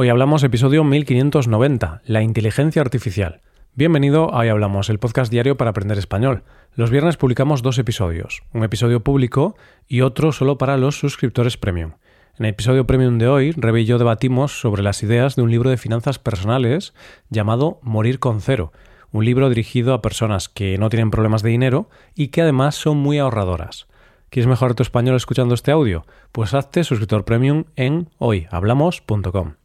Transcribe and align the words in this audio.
Hoy 0.00 0.08
hablamos 0.08 0.42
episodio 0.44 0.82
1590, 0.82 2.00
la 2.06 2.22
inteligencia 2.22 2.80
artificial. 2.80 3.42
Bienvenido 3.74 4.32
a 4.32 4.38
Hoy 4.38 4.48
Hablamos, 4.48 4.88
el 4.88 4.98
podcast 4.98 5.30
diario 5.30 5.58
para 5.58 5.72
aprender 5.72 5.98
español. 5.98 6.42
Los 6.74 6.88
viernes 6.88 7.18
publicamos 7.18 7.60
dos 7.60 7.78
episodios, 7.78 8.42
un 8.54 8.64
episodio 8.64 9.04
público 9.04 9.56
y 9.86 10.00
otro 10.00 10.32
solo 10.32 10.56
para 10.56 10.78
los 10.78 10.98
suscriptores 10.98 11.58
premium. 11.58 11.96
En 12.38 12.46
el 12.46 12.52
episodio 12.52 12.86
premium 12.86 13.18
de 13.18 13.28
hoy, 13.28 13.52
Rebe 13.52 13.82
y 13.82 13.84
yo 13.84 13.98
debatimos 13.98 14.58
sobre 14.58 14.82
las 14.82 15.02
ideas 15.02 15.36
de 15.36 15.42
un 15.42 15.50
libro 15.50 15.68
de 15.68 15.76
finanzas 15.76 16.18
personales 16.18 16.94
llamado 17.28 17.78
Morir 17.82 18.20
con 18.20 18.40
cero, 18.40 18.72
un 19.12 19.26
libro 19.26 19.50
dirigido 19.50 19.92
a 19.92 20.00
personas 20.00 20.48
que 20.48 20.78
no 20.78 20.88
tienen 20.88 21.10
problemas 21.10 21.42
de 21.42 21.50
dinero 21.50 21.90
y 22.14 22.28
que 22.28 22.40
además 22.40 22.74
son 22.74 22.96
muy 22.96 23.18
ahorradoras. 23.18 23.86
¿Quieres 24.30 24.48
mejorar 24.48 24.74
tu 24.74 24.82
español 24.82 25.16
escuchando 25.16 25.54
este 25.54 25.72
audio? 25.72 26.06
Pues 26.32 26.54
hazte 26.54 26.84
suscriptor 26.84 27.26
premium 27.26 27.64
en 27.76 28.08
hoyhablamos.com. 28.16 29.56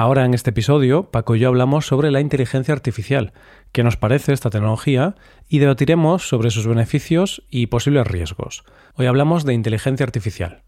Ahora 0.00 0.24
en 0.24 0.32
este 0.32 0.50
episodio, 0.50 1.10
Paco 1.10 1.34
y 1.34 1.40
yo 1.40 1.48
hablamos 1.48 1.84
sobre 1.84 2.12
la 2.12 2.20
inteligencia 2.20 2.72
artificial, 2.72 3.32
qué 3.72 3.82
nos 3.82 3.96
parece 3.96 4.32
esta 4.32 4.48
tecnología 4.48 5.16
y 5.48 5.58
debatiremos 5.58 6.28
sobre 6.28 6.52
sus 6.52 6.68
beneficios 6.68 7.42
y 7.50 7.66
posibles 7.66 8.06
riesgos. 8.06 8.62
Hoy 8.94 9.06
hablamos 9.06 9.44
de 9.44 9.54
inteligencia 9.54 10.06
artificial. 10.06 10.62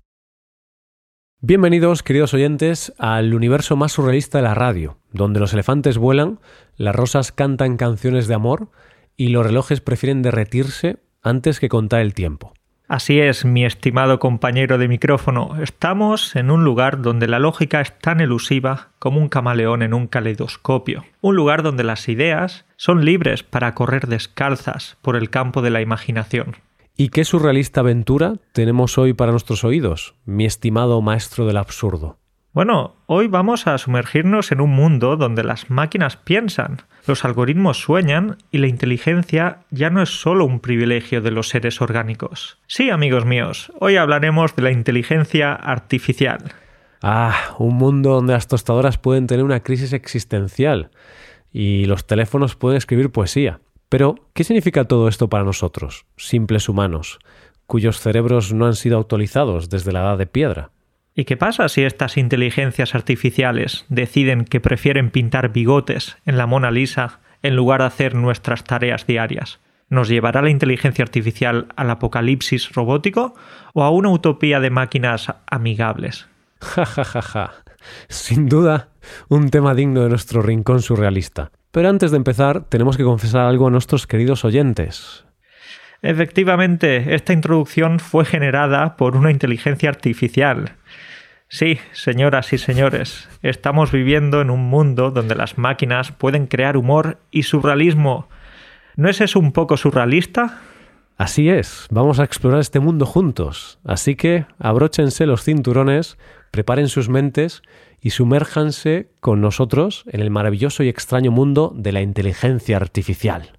Bienvenidos, 1.40 2.02
queridos 2.02 2.34
oyentes, 2.34 2.92
al 2.98 3.32
universo 3.32 3.76
más 3.76 3.92
surrealista 3.92 4.38
de 4.38 4.42
la 4.42 4.54
radio, 4.54 4.98
donde 5.12 5.38
los 5.38 5.52
elefantes 5.52 5.96
vuelan, 5.96 6.40
las 6.74 6.96
rosas 6.96 7.30
cantan 7.30 7.76
canciones 7.76 8.26
de 8.26 8.34
amor 8.34 8.72
y 9.16 9.28
los 9.28 9.46
relojes 9.46 9.80
prefieren 9.80 10.22
derretirse 10.22 10.96
antes 11.22 11.60
que 11.60 11.68
contar 11.68 12.00
el 12.00 12.14
tiempo. 12.14 12.52
Así 12.90 13.20
es, 13.20 13.44
mi 13.44 13.64
estimado 13.64 14.18
compañero 14.18 14.76
de 14.76 14.88
micrófono, 14.88 15.62
estamos 15.62 16.34
en 16.34 16.50
un 16.50 16.64
lugar 16.64 17.02
donde 17.02 17.28
la 17.28 17.38
lógica 17.38 17.80
es 17.80 17.96
tan 17.96 18.20
elusiva 18.20 18.88
como 18.98 19.20
un 19.20 19.28
camaleón 19.28 19.82
en 19.82 19.94
un 19.94 20.08
caleidoscopio, 20.08 21.04
un 21.20 21.36
lugar 21.36 21.62
donde 21.62 21.84
las 21.84 22.08
ideas 22.08 22.64
son 22.74 23.04
libres 23.04 23.44
para 23.44 23.76
correr 23.76 24.08
descalzas 24.08 24.96
por 25.02 25.14
el 25.14 25.30
campo 25.30 25.62
de 25.62 25.70
la 25.70 25.82
imaginación. 25.82 26.56
¿Y 26.96 27.10
qué 27.10 27.24
surrealista 27.24 27.78
aventura 27.78 28.32
tenemos 28.50 28.98
hoy 28.98 29.12
para 29.12 29.30
nuestros 29.30 29.62
oídos, 29.62 30.16
mi 30.24 30.44
estimado 30.44 31.00
maestro 31.00 31.46
del 31.46 31.58
absurdo? 31.58 32.18
Bueno, 32.52 32.96
hoy 33.06 33.28
vamos 33.28 33.68
a 33.68 33.78
sumergirnos 33.78 34.50
en 34.50 34.60
un 34.60 34.70
mundo 34.70 35.16
donde 35.16 35.44
las 35.44 35.70
máquinas 35.70 36.16
piensan, 36.16 36.78
los 37.06 37.24
algoritmos 37.24 37.78
sueñan 37.78 38.38
y 38.50 38.58
la 38.58 38.66
inteligencia 38.66 39.60
ya 39.70 39.88
no 39.88 40.02
es 40.02 40.20
solo 40.20 40.46
un 40.46 40.58
privilegio 40.58 41.22
de 41.22 41.30
los 41.30 41.48
seres 41.48 41.80
orgánicos. 41.80 42.58
Sí, 42.66 42.90
amigos 42.90 43.24
míos, 43.24 43.72
hoy 43.78 43.96
hablaremos 43.96 44.56
de 44.56 44.62
la 44.62 44.72
inteligencia 44.72 45.52
artificial. 45.52 46.52
Ah, 47.02 47.54
un 47.60 47.76
mundo 47.76 48.14
donde 48.14 48.32
las 48.32 48.48
tostadoras 48.48 48.98
pueden 48.98 49.28
tener 49.28 49.44
una 49.44 49.62
crisis 49.62 49.92
existencial 49.92 50.90
y 51.52 51.84
los 51.84 52.04
teléfonos 52.08 52.56
pueden 52.56 52.78
escribir 52.78 53.12
poesía. 53.12 53.60
Pero, 53.88 54.16
¿qué 54.34 54.42
significa 54.42 54.86
todo 54.86 55.06
esto 55.06 55.28
para 55.28 55.44
nosotros, 55.44 56.04
simples 56.16 56.68
humanos, 56.68 57.20
cuyos 57.68 58.00
cerebros 58.00 58.52
no 58.52 58.66
han 58.66 58.74
sido 58.74 58.98
actualizados 58.98 59.70
desde 59.70 59.92
la 59.92 60.00
edad 60.00 60.18
de 60.18 60.26
piedra? 60.26 60.70
¿Y 61.14 61.24
qué 61.24 61.36
pasa 61.36 61.68
si 61.68 61.82
estas 61.82 62.16
inteligencias 62.16 62.94
artificiales 62.94 63.84
deciden 63.88 64.44
que 64.44 64.60
prefieren 64.60 65.10
pintar 65.10 65.52
bigotes 65.52 66.16
en 66.24 66.36
la 66.36 66.46
Mona 66.46 66.70
Lisa 66.70 67.20
en 67.42 67.56
lugar 67.56 67.80
de 67.80 67.86
hacer 67.86 68.14
nuestras 68.14 68.64
tareas 68.64 69.06
diarias? 69.06 69.60
¿Nos 69.88 70.08
llevará 70.08 70.40
la 70.40 70.50
inteligencia 70.50 71.02
artificial 71.02 71.66
al 71.74 71.90
apocalipsis 71.90 72.72
robótico 72.72 73.34
o 73.74 73.82
a 73.82 73.90
una 73.90 74.10
utopía 74.10 74.60
de 74.60 74.70
máquinas 74.70 75.34
amigables? 75.46 76.28
Ja, 76.60 76.86
ja, 76.86 77.04
ja, 77.04 77.22
ja. 77.22 77.52
Sin 78.08 78.48
duda, 78.48 78.90
un 79.28 79.50
tema 79.50 79.74
digno 79.74 80.02
de 80.02 80.10
nuestro 80.10 80.42
rincón 80.42 80.82
surrealista. 80.82 81.50
Pero 81.72 81.88
antes 81.88 82.10
de 82.10 82.18
empezar, 82.18 82.64
tenemos 82.68 82.96
que 82.96 83.04
confesar 83.04 83.46
algo 83.46 83.66
a 83.66 83.70
nuestros 83.70 84.06
queridos 84.06 84.44
oyentes. 84.44 85.24
Efectivamente, 86.02 87.14
esta 87.14 87.32
introducción 87.32 87.98
fue 87.98 88.24
generada 88.24 88.96
por 88.96 89.16
una 89.16 89.30
inteligencia 89.30 89.90
artificial. 89.90 90.76
Sí, 91.48 91.78
señoras 91.92 92.52
y 92.52 92.58
señores, 92.58 93.28
estamos 93.42 93.90
viviendo 93.90 94.40
en 94.40 94.50
un 94.50 94.60
mundo 94.60 95.10
donde 95.10 95.34
las 95.34 95.58
máquinas 95.58 96.12
pueden 96.12 96.46
crear 96.46 96.76
humor 96.76 97.18
y 97.30 97.42
surrealismo. 97.42 98.28
¿No 98.96 99.08
es 99.08 99.20
eso 99.20 99.40
un 99.40 99.52
poco 99.52 99.76
surrealista? 99.76 100.60
Así 101.18 101.50
es, 101.50 101.86
vamos 101.90 102.18
a 102.18 102.24
explorar 102.24 102.60
este 102.60 102.80
mundo 102.80 103.04
juntos. 103.04 103.78
Así 103.84 104.14
que 104.14 104.46
abróchense 104.58 105.26
los 105.26 105.42
cinturones, 105.42 106.16
preparen 106.50 106.88
sus 106.88 107.08
mentes 107.08 107.62
y 108.00 108.10
sumérjanse 108.10 109.10
con 109.20 109.40
nosotros 109.40 110.04
en 110.06 110.20
el 110.20 110.30
maravilloso 110.30 110.82
y 110.82 110.88
extraño 110.88 111.30
mundo 111.30 111.74
de 111.76 111.92
la 111.92 112.00
inteligencia 112.00 112.76
artificial. 112.76 113.50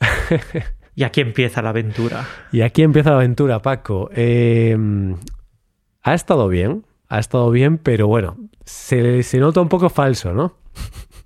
Y 0.94 1.02
aquí 1.02 1.20
empieza 1.20 1.62
la 1.62 1.70
aventura. 1.70 2.26
Y 2.52 2.62
aquí 2.62 2.82
empieza 2.82 3.10
la 3.10 3.16
aventura, 3.16 3.60
Paco. 3.60 4.10
Eh, 4.14 4.76
ha 6.02 6.14
estado 6.14 6.48
bien, 6.48 6.84
ha 7.08 7.18
estado 7.18 7.50
bien, 7.50 7.78
pero 7.78 8.06
bueno, 8.06 8.36
se, 8.64 9.22
se 9.22 9.38
nota 9.38 9.60
un 9.60 9.68
poco 9.68 9.88
falso, 9.88 10.32
¿no? 10.32 10.56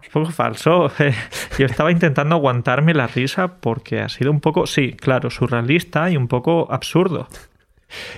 Un 0.05 0.23
poco 0.23 0.31
falso. 0.31 0.91
Yo 1.59 1.67
estaba 1.67 1.93
intentando 1.93 2.37
aguantarme 2.37 2.95
la 2.95 3.07
risa 3.07 3.61
porque 3.61 4.01
ha 4.01 4.09
sido 4.09 4.31
un 4.31 4.41
poco, 4.41 4.67
sí, 4.67 4.93
claro, 4.93 5.31
surrealista 5.31 6.11
y 6.11 6.17
un 6.17 6.29
poco 6.29 6.67
absurdo. 6.71 7.29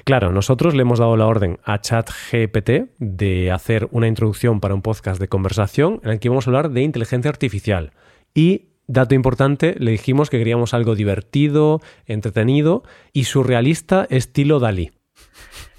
Claro, 0.05 0.33
nosotros 0.33 0.75
le 0.75 0.83
hemos 0.83 0.99
dado 0.99 1.17
la 1.17 1.27
orden 1.27 1.59
a 1.65 1.81
ChatGPT 1.81 2.91
de 2.99 3.51
hacer 3.53 3.89
una 3.93 4.09
introducción 4.09 4.61
para 4.61 4.75
un 4.75 4.83
podcast 4.83 5.21
de 5.21 5.29
conversación 5.29 6.01
en 6.05 6.11
el 6.11 6.21
que 6.21 6.29
íbamos 6.29 6.47
a 6.47 6.51
hablar 6.51 6.71
de 6.71 6.83
inteligencia 6.83 7.29
artificial. 7.29 7.93
Y 8.35 8.70
Dato 8.93 9.15
importante, 9.15 9.77
le 9.79 9.93
dijimos 9.93 10.31
que 10.31 10.39
queríamos 10.39 10.75
algo 10.75 10.97
divertido, 10.97 11.81
entretenido 12.07 12.83
y 13.13 13.23
surrealista 13.23 14.09
estilo 14.11 14.59
Dalí. 14.59 14.91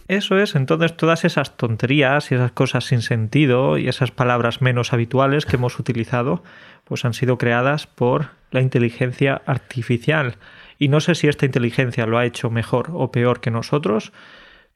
Eso 0.08 0.38
es, 0.38 0.56
entonces 0.56 0.96
todas 0.96 1.26
esas 1.26 1.58
tonterías 1.58 2.32
y 2.32 2.36
esas 2.36 2.54
cosas 2.54 2.86
sin 2.86 3.02
sentido 3.02 3.78
y 3.78 3.90
esas 3.90 4.12
palabras 4.12 4.62
menos 4.62 4.94
habituales 4.94 5.46
que 5.46 5.58
hemos 5.58 5.78
utilizado, 5.78 6.42
pues 6.86 7.04
han 7.04 7.14
sido 7.14 7.38
creadas 7.38 7.86
por 7.86 8.30
la 8.50 8.62
inteligencia 8.62 9.42
artificial. 9.46 10.38
Y 10.80 10.88
no 10.88 11.02
sé 11.02 11.14
si 11.16 11.28
esta 11.28 11.46
inteligencia 11.46 12.06
lo 12.06 12.18
ha 12.18 12.26
hecho 12.26 12.50
mejor 12.50 12.92
o 12.94 13.12
peor 13.12 13.42
que 13.42 13.52
nosotros, 13.52 14.14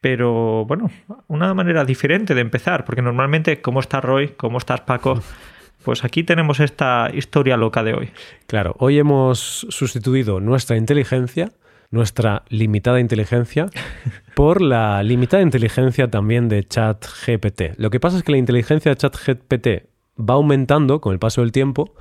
pero 0.02 0.66
bueno, 0.66 0.91
una 1.28 1.53
manera 1.53 1.85
diferente 1.85 2.35
de 2.35 2.41
empezar, 2.41 2.84
porque 2.84 3.02
normalmente, 3.02 3.62
¿cómo 3.62 3.79
estás 3.79 4.03
Roy? 4.03 4.34
¿Cómo 4.35 4.57
estás 4.57 4.81
Paco? 4.81 5.22
Pues 5.85 6.03
aquí 6.03 6.23
tenemos 6.23 6.59
esta 6.59 7.12
historia 7.13 7.57
loca 7.57 7.84
de 7.84 7.94
hoy. 7.94 8.09
Claro, 8.47 8.75
hoy 8.79 8.97
hemos 8.97 9.68
sustituido 9.69 10.40
nuestra 10.40 10.78
inteligencia, 10.78 11.51
nuestra 11.91 12.44
limitada 12.50 13.00
inteligencia, 13.00 13.68
por 14.35 14.63
la 14.63 15.03
limitada 15.03 15.44
inteligencia 15.44 16.09
también 16.09 16.50
de 16.50 16.63
ChatGPT. 16.63 17.78
Lo 17.78 17.91
que 17.91 18.00
pasa 18.00 18.18
es 18.18 18.23
que 18.23 18.31
la 18.31 18.40
inteligencia 18.40 18.90
de 18.90 18.97
ChatGPT 18.97 19.68
va 20.19 20.34
aumentando 20.34 21.01
con 21.01 21.13
el 21.13 21.19
paso 21.19 21.41
del 21.41 21.51
tiempo, 21.51 21.94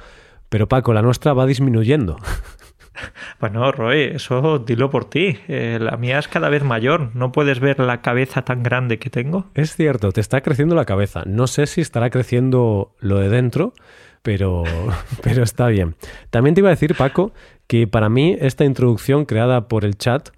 pero 0.49 0.67
Paco, 0.67 0.95
la 0.95 1.03
nuestra 1.03 1.35
va 1.35 1.45
disminuyendo. 1.45 2.17
Bueno, 3.41 3.71
Roy, 3.73 4.03
eso 4.15 4.59
dilo 4.59 4.91
por 4.91 5.05
ti. 5.07 5.39
Eh, 5.49 5.79
la 5.81 5.97
mía 5.97 6.19
es 6.19 6.29
cada 6.29 6.49
vez 6.49 6.63
mayor. 6.63 7.15
¿No 7.15 7.33
puedes 7.33 7.61
ver 7.61 7.81
la 7.81 8.01
cabeza 8.01 8.43
tan 8.43 8.63
grande 8.63 8.99
que 8.99 9.11
tengo? 9.11 9.47
Es 9.55 9.77
cierto, 9.77 10.13
te 10.13 10.21
está 10.21 10.41
creciendo 10.41 10.75
la 10.75 10.85
cabeza. 10.85 11.23
No 11.27 11.47
sé 11.47 11.67
si 11.67 11.81
estará 11.81 12.11
creciendo 12.11 12.95
lo 13.01 13.19
de 13.19 13.29
dentro, 13.29 13.75
pero, 14.23 14.65
pero 15.23 15.43
está 15.43 15.69
bien. 15.69 15.97
También 16.31 16.55
te 16.55 16.61
iba 16.61 16.69
a 16.69 16.75
decir, 16.75 16.95
Paco, 16.95 17.33
que 17.67 17.87
para 17.87 18.09
mí 18.09 18.37
esta 18.41 18.65
introducción 18.65 19.25
creada 19.25 19.69
por 19.69 19.85
el 19.85 19.97
chat 19.97 20.31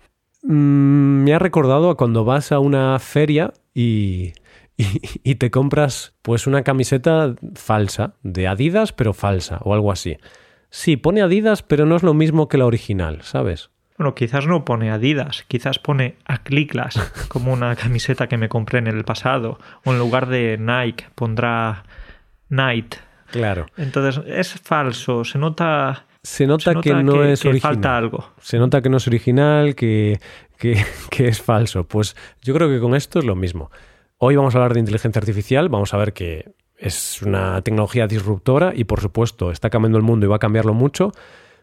mmm, 0.42 1.24
me 1.24 1.34
ha 1.34 1.38
recordado 1.38 1.90
a 1.90 1.96
cuando 1.96 2.24
vas 2.24 2.52
a 2.52 2.58
una 2.58 2.98
feria 2.98 3.52
y, 3.74 4.32
y, 4.76 4.86
y, 5.22 5.34
te 5.36 5.50
compras 5.50 6.14
pues 6.22 6.46
una 6.46 6.62
camiseta 6.62 7.34
falsa, 7.54 8.14
de 8.22 8.46
Adidas 8.46 8.92
pero 8.92 9.12
falsa 9.12 9.58
o 9.62 9.74
algo 9.74 9.92
así. 9.92 10.16
Sí, 10.70 10.96
pone 10.96 11.22
Adidas, 11.22 11.62
pero 11.62 11.86
no 11.86 11.96
es 11.96 12.02
lo 12.02 12.14
mismo 12.14 12.48
que 12.48 12.58
la 12.58 12.66
original, 12.66 13.22
¿sabes? 13.22 13.70
Bueno, 13.98 14.14
quizás 14.14 14.46
no 14.46 14.64
pone 14.64 14.90
Adidas, 14.90 15.44
quizás 15.48 15.78
pone 15.78 16.16
Acliclas, 16.26 16.96
como 17.28 17.52
una 17.52 17.74
camiseta 17.76 18.28
que 18.28 18.36
me 18.36 18.48
compré 18.48 18.78
en 18.78 18.86
el 18.86 19.04
pasado. 19.04 19.58
O 19.84 19.92
en 19.92 19.98
lugar 19.98 20.28
de 20.28 20.58
Nike 20.58 21.06
pondrá 21.14 21.84
Night. 22.48 22.96
Claro. 23.30 23.66
Entonces 23.76 24.22
es 24.26 24.52
falso, 24.60 25.24
se 25.24 25.38
nota. 25.38 26.04
Se 26.22 26.46
nota, 26.46 26.70
se 26.70 26.74
nota 26.74 26.82
que 26.82 27.02
no 27.02 27.12
que, 27.12 27.32
es 27.32 27.40
que 27.40 27.48
original. 27.48 27.74
falta 27.74 27.96
algo. 27.96 28.32
Se 28.40 28.58
nota 28.58 28.82
que 28.82 28.88
no 28.88 28.96
es 28.96 29.06
original, 29.06 29.74
que, 29.74 30.18
que, 30.58 30.84
que 31.10 31.28
es 31.28 31.40
falso. 31.40 31.84
Pues 31.84 32.16
yo 32.42 32.52
creo 32.54 32.68
que 32.68 32.80
con 32.80 32.94
esto 32.94 33.18
es 33.18 33.24
lo 33.24 33.36
mismo. 33.36 33.70
Hoy 34.18 34.36
vamos 34.36 34.54
a 34.54 34.58
hablar 34.58 34.74
de 34.74 34.80
inteligencia 34.80 35.20
artificial, 35.20 35.68
vamos 35.68 35.94
a 35.94 35.98
ver 35.98 36.12
que 36.12 36.52
es 36.78 37.22
una 37.22 37.60
tecnología 37.62 38.06
disruptora 38.06 38.72
y 38.74 38.84
por 38.84 39.00
supuesto 39.00 39.50
está 39.50 39.70
cambiando 39.70 39.98
el 39.98 40.04
mundo 40.04 40.26
y 40.26 40.28
va 40.28 40.36
a 40.36 40.40
cambiarlo 40.40 40.74
mucho, 40.74 41.12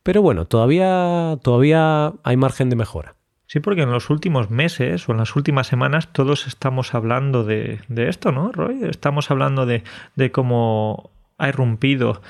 pero 0.04 0.22
bueno, 0.22 0.46
todavía, 0.46 1.38
todavía 1.42 2.14
hay 2.24 2.38
margen 2.38 2.70
de 2.70 2.76
mejora. 2.76 3.16
Sí, 3.48 3.60
porque 3.60 3.84
en 3.84 3.92
los 3.92 4.10
últimos 4.10 4.50
meses 4.50 5.08
o 5.08 5.12
en 5.12 5.20
las 5.20 5.36
últimas 5.36 5.68
semanas 5.68 6.08
todos 6.12 6.48
estamos 6.48 6.96
hablando 6.96 7.44
de, 7.44 7.82
de 7.88 8.10
esto, 8.10 8.32
¿no, 8.32 8.52
Roy? 8.52 8.84
Estamos 8.84 9.30
hablando 9.30 9.66
de, 9.66 9.84
de 10.16 10.32
cómo 10.32 11.12
ha 11.38 11.50
irrumpido 11.50 12.22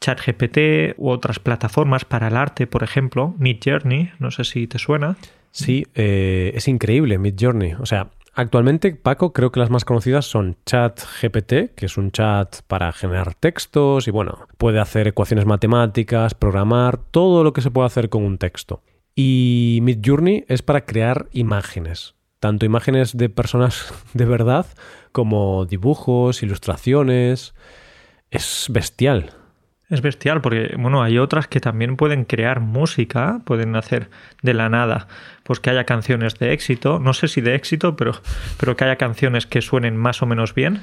ChatGPT 0.00 0.96
u 0.96 1.10
otras 1.10 1.38
plataformas 1.38 2.04
para 2.04 2.28
el 2.28 2.36
arte, 2.36 2.66
por 2.66 2.82
ejemplo, 2.82 3.34
Midjourney, 3.38 4.12
no 4.18 4.30
sé 4.30 4.44
si 4.44 4.66
te 4.66 4.78
suena. 4.78 5.16
Sí, 5.50 5.86
eh, 5.94 6.52
es 6.54 6.68
increíble 6.68 7.18
Midjourney. 7.18 7.74
O 7.74 7.86
sea, 7.86 8.08
actualmente, 8.40 8.92
Paco, 8.94 9.32
creo 9.32 9.52
que 9.52 9.60
las 9.60 9.70
más 9.70 9.84
conocidas 9.84 10.26
son 10.26 10.56
ChatGPT, 10.66 11.74
que 11.74 11.86
es 11.86 11.96
un 11.96 12.10
chat 12.10 12.62
para 12.66 12.92
generar 12.92 13.34
textos 13.34 14.08
y 14.08 14.10
bueno, 14.10 14.46
puede 14.58 14.80
hacer 14.80 15.06
ecuaciones 15.06 15.46
matemáticas, 15.46 16.34
programar, 16.34 16.98
todo 16.98 17.44
lo 17.44 17.52
que 17.52 17.60
se 17.60 17.70
puede 17.70 17.86
hacer 17.86 18.08
con 18.08 18.24
un 18.24 18.38
texto. 18.38 18.82
Y 19.14 19.80
Midjourney 19.82 20.44
es 20.48 20.62
para 20.62 20.84
crear 20.84 21.28
imágenes, 21.32 22.14
tanto 22.38 22.66
imágenes 22.66 23.16
de 23.16 23.28
personas 23.28 23.92
de 24.14 24.24
verdad 24.24 24.66
como 25.12 25.66
dibujos, 25.66 26.42
ilustraciones. 26.42 27.54
Es 28.30 28.66
bestial. 28.70 29.34
Es 29.90 30.02
bestial 30.02 30.40
porque, 30.40 30.74
bueno, 30.78 31.02
hay 31.02 31.18
otras 31.18 31.48
que 31.48 31.58
también 31.58 31.96
pueden 31.96 32.24
crear 32.24 32.60
música, 32.60 33.40
pueden 33.44 33.74
hacer 33.74 34.08
de 34.40 34.54
la 34.54 34.68
nada, 34.68 35.08
pues 35.42 35.58
que 35.58 35.70
haya 35.70 35.84
canciones 35.84 36.38
de 36.38 36.52
éxito, 36.52 37.00
no 37.00 37.12
sé 37.12 37.26
si 37.26 37.40
de 37.40 37.56
éxito, 37.56 37.96
pero, 37.96 38.12
pero 38.58 38.76
que 38.76 38.84
haya 38.84 38.96
canciones 38.96 39.46
que 39.46 39.60
suenen 39.60 39.96
más 39.96 40.22
o 40.22 40.26
menos 40.26 40.54
bien, 40.54 40.82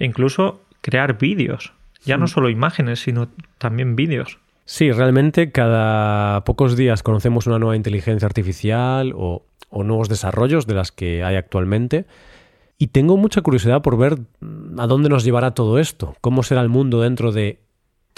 e 0.00 0.04
incluso 0.04 0.60
crear 0.80 1.18
vídeos, 1.18 1.72
ya 2.04 2.16
no 2.16 2.26
solo 2.26 2.50
imágenes, 2.50 3.00
sino 3.00 3.28
también 3.58 3.94
vídeos. 3.94 4.38
Sí, 4.64 4.90
realmente 4.90 5.52
cada 5.52 6.44
pocos 6.44 6.76
días 6.76 7.02
conocemos 7.04 7.46
una 7.46 7.58
nueva 7.58 7.76
inteligencia 7.76 8.26
artificial 8.26 9.12
o, 9.16 9.44
o 9.70 9.84
nuevos 9.84 10.08
desarrollos 10.08 10.66
de 10.66 10.74
las 10.74 10.92
que 10.92 11.24
hay 11.24 11.36
actualmente. 11.36 12.06
Y 12.76 12.88
tengo 12.88 13.16
mucha 13.16 13.40
curiosidad 13.40 13.82
por 13.82 13.96
ver 13.96 14.18
a 14.76 14.86
dónde 14.86 15.08
nos 15.08 15.24
llevará 15.24 15.52
todo 15.52 15.78
esto, 15.78 16.16
cómo 16.20 16.42
será 16.42 16.60
el 16.60 16.68
mundo 16.68 17.00
dentro 17.00 17.32
de 17.32 17.58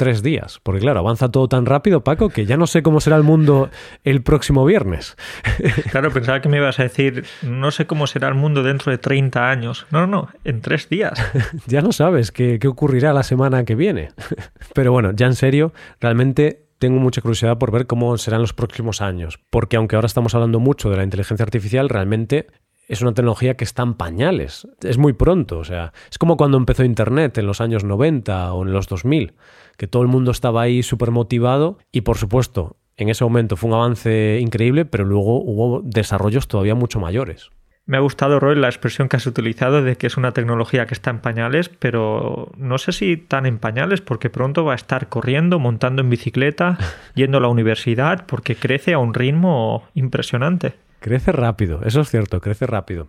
tres 0.00 0.22
días. 0.22 0.60
Porque 0.62 0.80
claro, 0.80 1.00
avanza 1.00 1.30
todo 1.30 1.46
tan 1.46 1.66
rápido, 1.66 2.02
Paco, 2.02 2.30
que 2.30 2.46
ya 2.46 2.56
no 2.56 2.66
sé 2.66 2.82
cómo 2.82 3.02
será 3.02 3.18
el 3.18 3.22
mundo 3.22 3.68
el 4.02 4.22
próximo 4.22 4.64
viernes. 4.64 5.14
Claro, 5.90 6.10
pensaba 6.10 6.40
que 6.40 6.48
me 6.48 6.56
ibas 6.56 6.78
a 6.78 6.84
decir, 6.84 7.24
no 7.42 7.70
sé 7.70 7.86
cómo 7.86 8.06
será 8.06 8.28
el 8.28 8.34
mundo 8.34 8.62
dentro 8.62 8.92
de 8.92 8.98
30 8.98 9.50
años. 9.50 9.86
No, 9.90 10.00
no, 10.00 10.06
no, 10.06 10.28
en 10.44 10.62
tres 10.62 10.88
días. 10.88 11.20
ya 11.66 11.82
no 11.82 11.92
sabes 11.92 12.32
qué, 12.32 12.58
qué 12.58 12.68
ocurrirá 12.68 13.12
la 13.12 13.22
semana 13.22 13.64
que 13.64 13.74
viene. 13.74 14.10
Pero 14.74 14.92
bueno, 14.92 15.12
ya 15.12 15.26
en 15.26 15.34
serio, 15.34 15.72
realmente 16.00 16.68
tengo 16.78 16.98
mucha 16.98 17.20
curiosidad 17.20 17.58
por 17.58 17.72
ver 17.72 17.86
cómo 17.86 18.16
serán 18.16 18.40
los 18.40 18.54
próximos 18.54 19.02
años. 19.02 19.38
Porque 19.50 19.76
aunque 19.76 19.96
ahora 19.96 20.06
estamos 20.06 20.34
hablando 20.34 20.60
mucho 20.60 20.88
de 20.88 20.96
la 20.96 21.04
inteligencia 21.04 21.44
artificial, 21.44 21.90
realmente 21.90 22.46
es 22.90 23.02
una 23.02 23.14
tecnología 23.14 23.56
que 23.56 23.62
está 23.62 23.84
en 23.84 23.94
pañales. 23.94 24.66
Es 24.82 24.98
muy 24.98 25.12
pronto, 25.12 25.58
o 25.58 25.64
sea, 25.64 25.92
es 26.10 26.18
como 26.18 26.36
cuando 26.36 26.56
empezó 26.56 26.82
Internet 26.82 27.38
en 27.38 27.46
los 27.46 27.60
años 27.60 27.84
90 27.84 28.52
o 28.52 28.64
en 28.64 28.72
los 28.72 28.88
2000 28.88 29.32
que 29.78 29.86
todo 29.86 30.02
el 30.02 30.08
mundo 30.08 30.32
estaba 30.32 30.62
ahí 30.62 30.82
súper 30.82 31.12
motivado 31.12 31.78
y 31.92 32.02
por 32.02 32.18
supuesto 32.18 32.76
en 32.96 33.08
ese 33.08 33.24
momento 33.24 33.56
fue 33.56 33.70
un 33.70 33.76
avance 33.76 34.38
increíble, 34.42 34.84
pero 34.84 35.04
luego 35.04 35.40
hubo 35.40 35.80
desarrollos 35.82 36.48
todavía 36.48 36.74
mucho 36.74 37.00
mayores. 37.00 37.50
Me 37.86 37.96
ha 37.96 38.00
gustado, 38.00 38.40
Roy, 38.40 38.56
la 38.56 38.68
expresión 38.68 39.08
que 39.08 39.16
has 39.16 39.26
utilizado 39.26 39.82
de 39.82 39.96
que 39.96 40.06
es 40.08 40.16
una 40.16 40.32
tecnología 40.32 40.86
que 40.86 40.94
está 40.94 41.10
en 41.10 41.20
pañales, 41.20 41.70
pero 41.70 42.52
no 42.56 42.76
sé 42.76 42.92
si 42.92 43.16
tan 43.16 43.46
en 43.46 43.58
pañales, 43.58 44.00
porque 44.00 44.30
pronto 44.30 44.64
va 44.64 44.72
a 44.72 44.76
estar 44.76 45.08
corriendo, 45.08 45.58
montando 45.58 46.02
en 46.02 46.10
bicicleta, 46.10 46.76
yendo 47.14 47.38
a 47.38 47.40
la 47.40 47.48
universidad, 47.48 48.26
porque 48.26 48.56
crece 48.56 48.92
a 48.92 48.98
un 48.98 49.14
ritmo 49.14 49.84
impresionante. 49.94 50.74
Crece 51.00 51.32
rápido, 51.32 51.80
eso 51.84 52.02
es 52.02 52.10
cierto, 52.10 52.40
crece 52.40 52.66
rápido. 52.66 53.08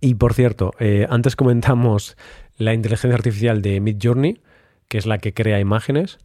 Y 0.00 0.14
por 0.14 0.34
cierto, 0.34 0.72
eh, 0.78 1.06
antes 1.08 1.36
comentamos 1.36 2.16
la 2.56 2.74
inteligencia 2.74 3.16
artificial 3.16 3.62
de 3.62 3.80
Midjourney, 3.80 4.40
que 4.88 4.98
es 4.98 5.06
la 5.06 5.18
que 5.18 5.32
crea 5.32 5.60
imágenes. 5.60 6.18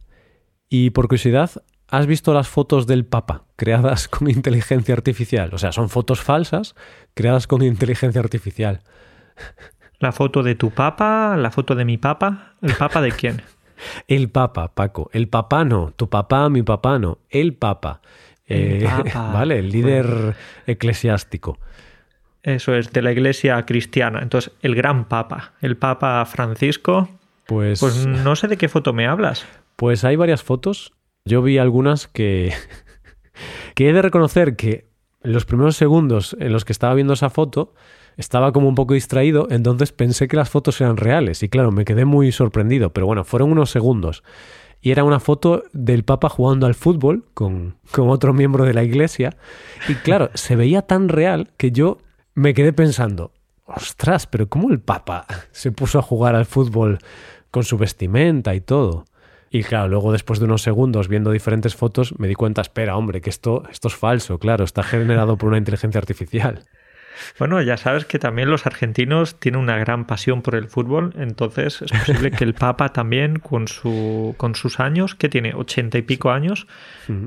Y 0.68 0.90
por 0.90 1.08
curiosidad, 1.08 1.50
¿has 1.88 2.06
visto 2.06 2.34
las 2.34 2.48
fotos 2.48 2.86
del 2.86 3.06
Papa 3.06 3.44
creadas 3.56 4.08
con 4.08 4.28
inteligencia 4.30 4.94
artificial? 4.94 5.54
O 5.54 5.58
sea, 5.58 5.72
son 5.72 5.88
fotos 5.88 6.20
falsas 6.20 6.74
creadas 7.14 7.46
con 7.46 7.62
inteligencia 7.62 8.20
artificial. 8.20 8.82
¿La 9.98 10.12
foto 10.12 10.42
de 10.42 10.54
tu 10.54 10.70
papa? 10.70 11.36
¿La 11.36 11.50
foto 11.50 11.74
de 11.74 11.84
mi 11.84 11.96
papa? 11.98 12.54
¿El 12.62 12.74
papa 12.74 13.00
de 13.00 13.12
quién? 13.12 13.42
el 14.08 14.30
papa, 14.30 14.74
Paco. 14.74 15.10
El 15.12 15.28
papá 15.28 15.64
no. 15.64 15.92
Tu 15.96 16.08
papá, 16.08 16.48
mi 16.48 16.62
papá 16.62 16.98
no. 16.98 17.18
El 17.30 17.54
papa. 17.54 18.00
Eh, 18.48 18.84
papa. 18.84 19.30
Vale, 19.32 19.58
el 19.58 19.70
líder 19.70 20.34
eclesiástico. 20.66 21.58
Eso 22.42 22.74
es, 22.74 22.92
de 22.92 23.02
la 23.02 23.12
iglesia 23.12 23.64
cristiana. 23.66 24.20
Entonces, 24.22 24.52
el 24.62 24.74
gran 24.74 25.06
papa. 25.06 25.52
El 25.60 25.76
papa 25.76 26.24
Francisco 26.24 27.08
pues, 27.48 27.80
pues 27.80 28.06
no 28.06 28.36
sé 28.36 28.46
de 28.46 28.58
qué 28.58 28.68
foto 28.68 28.92
me 28.92 29.06
hablas. 29.06 29.46
Pues 29.76 30.04
hay 30.04 30.16
varias 30.16 30.42
fotos. 30.42 30.92
Yo 31.24 31.40
vi 31.40 31.56
algunas 31.56 32.06
que, 32.06 32.52
que 33.74 33.88
he 33.88 33.92
de 33.94 34.02
reconocer 34.02 34.54
que 34.54 34.90
en 35.22 35.32
los 35.32 35.46
primeros 35.46 35.74
segundos 35.74 36.36
en 36.40 36.52
los 36.52 36.66
que 36.66 36.72
estaba 36.72 36.92
viendo 36.92 37.14
esa 37.14 37.30
foto 37.30 37.72
estaba 38.18 38.52
como 38.52 38.68
un 38.68 38.74
poco 38.74 38.92
distraído, 38.92 39.46
entonces 39.50 39.92
pensé 39.92 40.28
que 40.28 40.36
las 40.36 40.50
fotos 40.50 40.78
eran 40.80 40.98
reales 40.98 41.42
y 41.42 41.48
claro, 41.48 41.70
me 41.70 41.84
quedé 41.84 42.04
muy 42.04 42.32
sorprendido, 42.32 42.92
pero 42.92 43.06
bueno, 43.06 43.24
fueron 43.24 43.50
unos 43.50 43.70
segundos. 43.70 44.24
Y 44.80 44.90
era 44.92 45.04
una 45.04 45.20
foto 45.20 45.64
del 45.72 46.04
Papa 46.04 46.28
jugando 46.28 46.66
al 46.66 46.74
fútbol 46.74 47.24
con, 47.34 47.76
con 47.90 48.10
otro 48.10 48.32
miembro 48.32 48.64
de 48.64 48.74
la 48.74 48.84
iglesia. 48.84 49.36
Y 49.88 49.94
claro, 49.94 50.30
se 50.34 50.56
veía 50.56 50.82
tan 50.82 51.08
real 51.08 51.50
que 51.56 51.72
yo 51.72 51.98
me 52.34 52.54
quedé 52.54 52.72
pensando, 52.72 53.32
ostras, 53.66 54.26
pero 54.26 54.48
¿cómo 54.48 54.70
el 54.70 54.80
Papa 54.80 55.26
se 55.50 55.72
puso 55.72 55.98
a 55.98 56.02
jugar 56.02 56.36
al 56.36 56.46
fútbol 56.46 56.98
con 57.50 57.64
su 57.64 57.78
vestimenta 57.78 58.54
y 58.54 58.60
todo. 58.60 59.04
Y 59.50 59.62
claro, 59.62 59.88
luego 59.88 60.12
después 60.12 60.38
de 60.38 60.44
unos 60.44 60.62
segundos 60.62 61.08
viendo 61.08 61.30
diferentes 61.30 61.74
fotos 61.74 62.18
me 62.18 62.28
di 62.28 62.34
cuenta, 62.34 62.60
espera, 62.60 62.96
hombre, 62.96 63.20
que 63.20 63.30
esto, 63.30 63.62
esto 63.70 63.88
es 63.88 63.94
falso, 63.94 64.38
claro, 64.38 64.64
está 64.64 64.82
generado 64.82 65.38
por 65.38 65.48
una 65.48 65.58
inteligencia 65.58 65.98
artificial. 65.98 66.64
Bueno, 67.38 67.60
ya 67.62 67.76
sabes 67.76 68.04
que 68.04 68.18
también 68.18 68.50
los 68.50 68.66
argentinos 68.66 69.38
tienen 69.38 69.60
una 69.60 69.78
gran 69.78 70.06
pasión 70.06 70.42
por 70.42 70.54
el 70.54 70.68
fútbol, 70.68 71.14
entonces 71.18 71.82
es 71.82 71.92
posible 71.92 72.30
que 72.30 72.44
el 72.44 72.54
Papa 72.58 72.92
también, 72.92 73.38
con, 73.38 73.68
su, 73.68 74.34
con 74.36 74.54
sus 74.54 74.80
años, 74.80 75.14
que 75.14 75.28
tiene 75.28 75.54
ochenta 75.54 75.98
y 75.98 76.02
pico 76.02 76.30
años, 76.30 76.66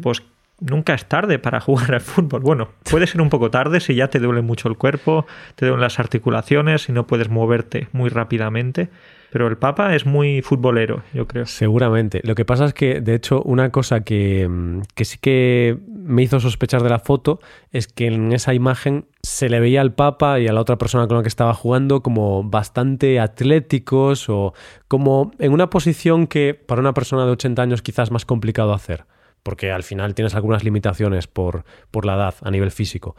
pues 0.01 0.23
nunca 0.59 0.93
es 0.93 1.05
tarde 1.05 1.39
para 1.39 1.59
jugar 1.59 1.95
al 1.95 2.01
fútbol. 2.01 2.41
Bueno, 2.41 2.69
puede 2.89 3.07
ser 3.07 3.21
un 3.21 3.29
poco 3.29 3.51
tarde 3.51 3.79
si 3.79 3.95
ya 3.95 4.09
te 4.09 4.19
duele 4.19 4.41
mucho 4.41 4.69
el 4.69 4.77
cuerpo, 4.77 5.25
te 5.55 5.65
duelen 5.65 5.81
las 5.81 5.99
articulaciones 5.99 6.87
y 6.87 6.93
no 6.93 7.07
puedes 7.07 7.29
moverte 7.29 7.87
muy 7.91 8.09
rápidamente. 8.09 8.89
Pero 9.31 9.47
el 9.47 9.57
Papa 9.57 9.95
es 9.95 10.05
muy 10.05 10.41
futbolero, 10.41 11.03
yo 11.13 11.25
creo. 11.25 11.45
Seguramente. 11.45 12.19
Lo 12.23 12.35
que 12.35 12.43
pasa 12.43 12.65
es 12.65 12.73
que, 12.73 12.99
de 12.99 13.15
hecho, 13.15 13.41
una 13.43 13.71
cosa 13.71 14.01
que, 14.01 14.45
mm, 14.47 14.81
que 14.93 15.05
sí 15.05 15.17
que 15.21 15.77
me 15.87 16.21
hizo 16.21 16.41
sospechar 16.41 16.83
de 16.83 16.89
la 16.89 16.99
foto 16.99 17.39
es 17.71 17.87
que 17.87 18.07
en 18.07 18.33
esa 18.33 18.53
imagen 18.53 19.05
se 19.23 19.47
le 19.47 19.61
veía 19.61 19.79
al 19.79 19.93
Papa 19.93 20.41
y 20.41 20.47
a 20.47 20.53
la 20.53 20.59
otra 20.59 20.77
persona 20.77 21.07
con 21.07 21.15
la 21.15 21.23
que 21.23 21.29
estaba 21.29 21.53
jugando 21.53 22.03
como 22.03 22.43
bastante 22.43 23.21
atléticos 23.21 24.27
o 24.27 24.53
como 24.89 25.31
en 25.39 25.53
una 25.53 25.69
posición 25.69 26.27
que 26.27 26.53
para 26.53 26.81
una 26.81 26.93
persona 26.93 27.25
de 27.25 27.31
80 27.31 27.61
años 27.61 27.81
quizás 27.81 28.11
más 28.11 28.25
complicado 28.25 28.73
hacer 28.73 29.05
porque 29.43 29.71
al 29.71 29.83
final 29.83 30.15
tienes 30.15 30.35
algunas 30.35 30.63
limitaciones 30.63 31.27
por, 31.27 31.65
por 31.89 32.05
la 32.05 32.15
edad 32.15 32.35
a 32.41 32.51
nivel 32.51 32.71
físico. 32.71 33.15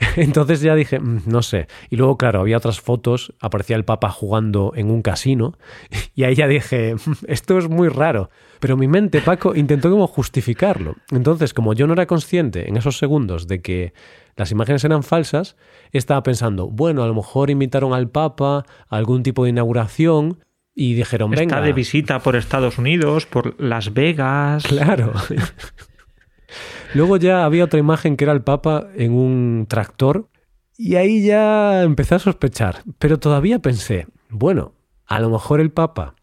Entonces 0.16 0.60
ya 0.60 0.74
dije, 0.74 0.98
mm, 0.98 1.22
no 1.26 1.42
sé. 1.42 1.68
Y 1.90 1.96
luego, 1.96 2.16
claro, 2.16 2.40
había 2.40 2.56
otras 2.56 2.80
fotos, 2.80 3.34
aparecía 3.40 3.76
el 3.76 3.84
Papa 3.84 4.10
jugando 4.10 4.72
en 4.74 4.90
un 4.90 5.02
casino, 5.02 5.58
y 6.14 6.24
ahí 6.24 6.34
ya 6.34 6.48
dije, 6.48 6.94
mm, 6.94 7.12
esto 7.28 7.58
es 7.58 7.68
muy 7.68 7.88
raro. 7.88 8.30
Pero 8.60 8.76
mi 8.76 8.88
mente, 8.88 9.20
Paco, 9.20 9.54
intentó 9.54 9.90
como 9.90 10.06
justificarlo. 10.06 10.96
Entonces, 11.10 11.52
como 11.52 11.74
yo 11.74 11.86
no 11.86 11.92
era 11.92 12.06
consciente 12.06 12.68
en 12.68 12.76
esos 12.76 12.96
segundos 12.96 13.46
de 13.46 13.60
que 13.60 13.92
las 14.34 14.50
imágenes 14.50 14.84
eran 14.84 15.02
falsas, 15.02 15.56
estaba 15.92 16.22
pensando, 16.22 16.68
bueno, 16.68 17.02
a 17.02 17.06
lo 17.06 17.14
mejor 17.14 17.50
imitaron 17.50 17.92
al 17.92 18.08
Papa, 18.08 18.64
algún 18.88 19.22
tipo 19.22 19.44
de 19.44 19.50
inauguración, 19.50 20.40
y 20.78 20.92
dijeron, 20.92 21.30
venga. 21.30 21.42
Está 21.42 21.60
de 21.62 21.72
visita 21.72 22.20
por 22.20 22.36
Estados 22.36 22.76
Unidos, 22.76 23.24
por 23.24 23.58
Las 23.60 23.94
Vegas. 23.94 24.62
Claro. 24.64 25.14
Luego 26.94 27.16
ya 27.16 27.46
había 27.46 27.64
otra 27.64 27.80
imagen 27.80 28.16
que 28.16 28.24
era 28.24 28.34
el 28.34 28.42
Papa 28.42 28.88
en 28.94 29.12
un 29.12 29.66
tractor 29.68 30.28
y 30.76 30.96
ahí 30.96 31.24
ya 31.24 31.82
empecé 31.82 32.16
a 32.16 32.18
sospechar. 32.18 32.82
Pero 32.98 33.18
todavía 33.18 33.58
pensé, 33.58 34.06
bueno, 34.28 34.74
a 35.06 35.18
lo 35.18 35.30
mejor 35.30 35.60
el 35.60 35.72
Papa 35.72 36.14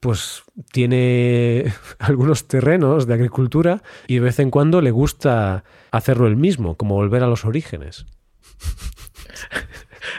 pues 0.00 0.42
tiene 0.72 1.72
algunos 2.00 2.48
terrenos 2.48 3.06
de 3.06 3.14
agricultura 3.14 3.82
y 4.08 4.14
de 4.14 4.20
vez 4.20 4.40
en 4.40 4.50
cuando 4.50 4.80
le 4.80 4.90
gusta 4.90 5.62
hacerlo 5.92 6.26
él 6.26 6.36
mismo, 6.36 6.74
como 6.76 6.96
volver 6.96 7.22
a 7.22 7.28
los 7.28 7.44
orígenes. 7.44 8.06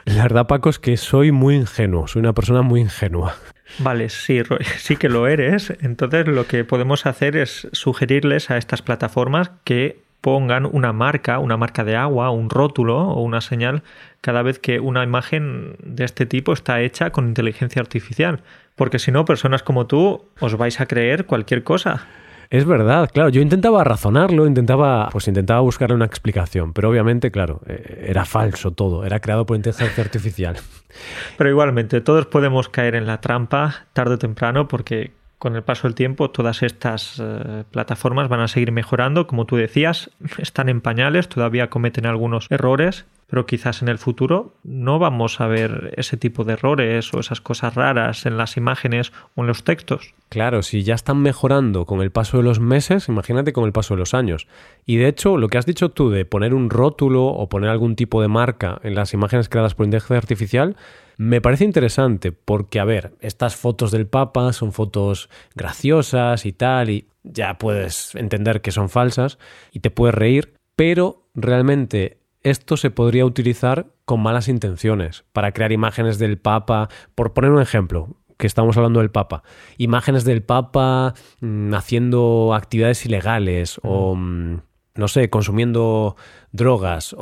La 0.06 0.24
verdad, 0.24 0.48
Paco, 0.48 0.70
es 0.70 0.80
que 0.80 0.98
soy 0.98 1.32
muy 1.32 1.56
ingenuo, 1.56 2.08
soy 2.08 2.22
una 2.22 2.34
persona 2.34 2.62
muy 2.62 2.82
ingenua. 2.82 3.36
Vale, 3.80 4.10
sí, 4.10 4.42
sí 4.78 4.96
que 4.96 5.10
lo 5.10 5.28
eres. 5.28 5.74
Entonces 5.82 6.28
lo 6.28 6.48
que 6.48 6.64
podemos 6.64 7.06
hacer 7.06 7.38
es 7.38 7.68
sugerirles 7.72 8.50
a 8.50 8.58
estas 8.58 8.82
plataformas 8.82 9.52
que 9.64 10.00
pongan 10.22 10.68
una 10.68 10.94
marca, 10.94 11.40
una 11.40 11.58
marca 11.58 11.84
de 11.84 11.96
agua, 11.96 12.30
un 12.30 12.50
rótulo 12.50 13.00
o 13.00 13.22
una 13.22 13.42
señal 13.42 13.82
cada 14.22 14.44
vez 14.44 14.60
que 14.60 14.80
una 14.80 15.04
imagen 15.04 15.76
de 15.84 16.04
este 16.04 16.28
tipo 16.28 16.54
está 16.54 16.80
hecha 16.82 17.10
con 17.10 17.28
inteligencia 17.28 17.82
artificial. 17.82 18.42
Porque 18.76 19.00
si 19.00 19.12
no, 19.12 19.26
personas 19.26 19.64
como 19.64 19.88
tú 19.88 20.26
os 20.40 20.56
vais 20.58 20.80
a 20.80 20.86
creer 20.86 21.26
cualquier 21.26 21.64
cosa. 21.64 22.08
Es 22.52 22.66
verdad, 22.66 23.10
claro. 23.14 23.30
Yo 23.30 23.42
intentaba 23.42 23.82
razonarlo, 23.86 24.46
intentaba, 24.46 25.08
pues 25.10 25.30
intentaba 25.30 25.62
buscarle 25.62 25.96
una 25.96 26.04
explicación, 26.04 26.74
pero 26.74 26.90
obviamente, 26.90 27.32
claro, 27.32 27.62
eh, 27.66 28.08
era 28.10 28.26
falso 28.26 28.72
todo, 28.72 29.06
era 29.06 29.22
creado 29.22 29.46
por 29.46 29.56
inteligencia 29.56 30.04
artificial. 30.04 30.58
Pero 31.38 31.50
igualmente, 31.50 32.02
todos 32.02 32.26
podemos 32.26 32.68
caer 32.68 32.96
en 32.96 33.08
la 33.08 33.22
trampa 33.22 33.86
tarde 33.94 34.16
o 34.16 34.18
temprano 34.20 34.68
porque 34.68 35.14
con 35.38 35.56
el 35.56 35.64
paso 35.64 35.88
del 35.88 35.96
tiempo 35.96 36.30
todas 36.30 36.62
estas 36.62 37.22
eh, 37.24 37.64
plataformas 37.72 38.28
van 38.28 38.42
a 38.42 38.50
seguir 38.50 38.74
mejorando. 38.74 39.28
Como 39.28 39.46
tú 39.46 39.56
decías, 39.56 40.12
están 40.38 40.68
en 40.68 40.82
pañales, 40.82 41.30
todavía 41.30 41.70
cometen 41.70 42.06
algunos 42.06 42.48
errores, 42.50 43.06
pero 43.32 43.46
quizás 43.46 43.82
en 43.82 43.88
el 43.88 43.98
futuro 43.98 44.56
no 44.66 45.00
vamos 45.00 45.40
a 45.40 45.48
ver 45.48 45.94
ese 45.96 46.18
tipo 46.18 46.44
de 46.44 46.54
errores 46.54 47.14
o 47.14 47.22
esas 47.22 47.40
cosas 47.40 47.76
raras 47.76 48.26
en 48.26 48.36
las 48.36 48.58
imágenes 48.58 49.14
o 49.36 49.42
en 49.42 49.48
los 49.48 49.64
textos. 49.64 50.14
Claro, 50.28 50.64
si 50.64 50.84
ya 50.84 50.96
están 50.96 51.22
mejorando 51.22 51.86
con 51.86 52.02
el 52.02 52.12
paso 52.12 52.36
de 52.36 52.44
los 52.44 52.60
meses, 52.60 53.08
imagínate 53.08 53.54
con 53.54 53.64
el 53.64 53.72
paso 53.72 53.94
de 53.94 54.00
los 54.00 54.14
años. 54.14 54.48
Y 54.86 54.98
de 54.98 55.08
hecho, 55.08 55.38
lo 55.38 55.48
que 55.48 55.58
has 55.58 55.66
dicho 55.66 55.90
tú 55.90 56.10
de 56.10 56.26
poner 56.26 56.54
un 56.54 56.70
rótulo 56.70 57.26
o 57.28 57.48
poner 57.48 57.70
algún 57.70 57.96
tipo 57.96 58.22
de 58.22 58.28
marca 58.28 58.82
en 58.84 58.96
las 58.96 59.14
imágenes 59.14 59.48
creadas 59.48 59.76
por 59.76 59.86
inteligencia 59.86 60.18
artificial, 60.18 60.76
me 61.16 61.40
parece 61.40 61.64
interesante 61.64 62.34
porque, 62.34 62.82
a 62.82 62.86
ver, 62.86 63.14
estas 63.22 63.56
fotos 63.56 63.92
del 63.92 64.08
Papa 64.08 64.52
son 64.52 64.74
fotos 64.74 65.30
graciosas 65.56 66.46
y 66.46 66.52
tal, 66.52 66.90
y 66.90 67.08
ya 67.24 67.58
puedes 67.58 68.14
entender 68.16 68.60
que 68.60 68.72
son 68.72 68.90
falsas 68.90 69.40
y 69.72 69.80
te 69.80 69.90
puedes 69.90 70.16
reír, 70.16 70.54
pero 70.76 71.24
realmente 71.34 72.21
esto 72.44 72.78
se 72.78 72.90
podría 72.90 73.26
utilizar 73.26 73.88
con 74.06 74.22
malas 74.22 74.48
intenciones 74.48 75.26
para 75.32 75.52
crear 75.52 75.72
imágenes 75.72 76.18
del 76.20 76.38
Papa, 76.38 76.90
por 77.16 77.34
poner 77.34 77.52
un 77.52 77.62
ejemplo, 77.62 78.18
que 78.38 78.48
estamos 78.48 78.76
hablando 78.76 79.00
del 79.00 79.12
Papa, 79.12 79.44
imágenes 79.78 80.24
del 80.26 80.42
Papa 80.42 81.14
mm, 81.42 81.74
haciendo 81.76 82.54
actividades 82.56 83.06
ilegales 83.06 83.80
o, 83.84 84.16
mm, 84.16 84.62
no 84.96 85.08
sé, 85.08 85.30
consumiendo 85.30 86.16
drogas 86.52 87.16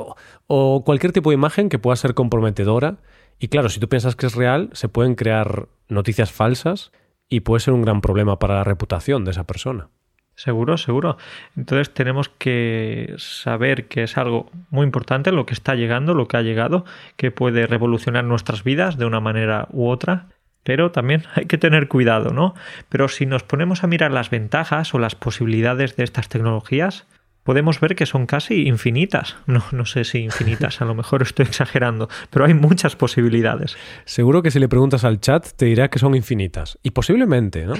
o 0.47 0.83
cualquier 0.85 1.11
tipo 1.11 1.29
de 1.29 1.35
imagen 1.35 1.69
que 1.69 1.77
pueda 1.77 1.95
ser 1.97 2.13
comprometedora. 2.13 2.97
Y 3.37 3.49
claro, 3.49 3.69
si 3.69 3.79
tú 3.79 3.87
piensas 3.89 4.15
que 4.15 4.25
es 4.25 4.35
real, 4.35 4.69
se 4.73 4.89
pueden 4.89 5.15
crear 5.15 5.67
noticias 5.87 6.31
falsas 6.31 6.91
y 7.29 7.41
puede 7.41 7.59
ser 7.59 7.73
un 7.73 7.83
gran 7.83 8.01
problema 8.01 8.39
para 8.39 8.55
la 8.55 8.63
reputación 8.63 9.23
de 9.25 9.31
esa 9.31 9.45
persona. 9.45 9.89
Seguro, 10.39 10.77
seguro. 10.77 11.17
Entonces 11.57 11.93
tenemos 11.93 12.29
que 12.29 13.13
saber 13.17 13.89
que 13.89 14.03
es 14.03 14.17
algo 14.17 14.49
muy 14.69 14.85
importante 14.85 15.33
lo 15.33 15.45
que 15.45 15.53
está 15.53 15.75
llegando, 15.75 16.13
lo 16.13 16.29
que 16.29 16.37
ha 16.37 16.41
llegado, 16.41 16.85
que 17.17 17.29
puede 17.29 17.67
revolucionar 17.67 18.23
nuestras 18.23 18.63
vidas 18.63 18.97
de 18.97 19.03
una 19.03 19.19
manera 19.19 19.67
u 19.73 19.89
otra. 19.89 20.27
Pero 20.63 20.91
también 20.91 21.23
hay 21.35 21.45
que 21.45 21.57
tener 21.57 21.89
cuidado, 21.89 22.29
¿no? 22.29 22.53
Pero 22.87 23.09
si 23.09 23.25
nos 23.25 23.43
ponemos 23.43 23.83
a 23.83 23.87
mirar 23.87 24.13
las 24.13 24.29
ventajas 24.29 24.93
o 24.93 24.99
las 24.99 25.13
posibilidades 25.13 25.97
de 25.97 26.05
estas 26.05 26.29
tecnologías, 26.29 27.05
podemos 27.43 27.81
ver 27.81 27.97
que 27.97 28.05
son 28.05 28.25
casi 28.25 28.65
infinitas. 28.65 29.35
No, 29.45 29.61
no 29.73 29.85
sé 29.85 30.05
si 30.05 30.19
infinitas, 30.19 30.79
a 30.79 30.85
lo 30.85 30.95
mejor 30.95 31.21
estoy 31.21 31.47
exagerando, 31.47 32.07
pero 32.29 32.45
hay 32.45 32.53
muchas 32.53 32.95
posibilidades. 32.95 33.75
Seguro 34.05 34.41
que 34.41 34.51
si 34.51 34.59
le 34.59 34.69
preguntas 34.69 35.03
al 35.03 35.19
chat 35.19 35.45
te 35.57 35.65
dirá 35.65 35.89
que 35.89 35.99
son 35.99 36.15
infinitas. 36.15 36.79
Y 36.81 36.91
posiblemente, 36.91 37.65
¿no? 37.65 37.73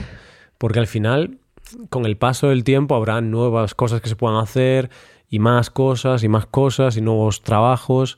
Porque 0.57 0.79
al 0.79 0.87
final, 0.87 1.37
con 1.89 2.05
el 2.05 2.17
paso 2.17 2.49
del 2.49 2.63
tiempo, 2.63 2.95
habrá 2.95 3.21
nuevas 3.21 3.75
cosas 3.75 4.01
que 4.01 4.09
se 4.09 4.15
puedan 4.15 4.37
hacer 4.37 4.89
y 5.29 5.39
más 5.39 5.69
cosas 5.69 6.23
y 6.23 6.27
más 6.27 6.45
cosas 6.45 6.97
y 6.97 7.01
nuevos 7.01 7.41
trabajos. 7.43 8.17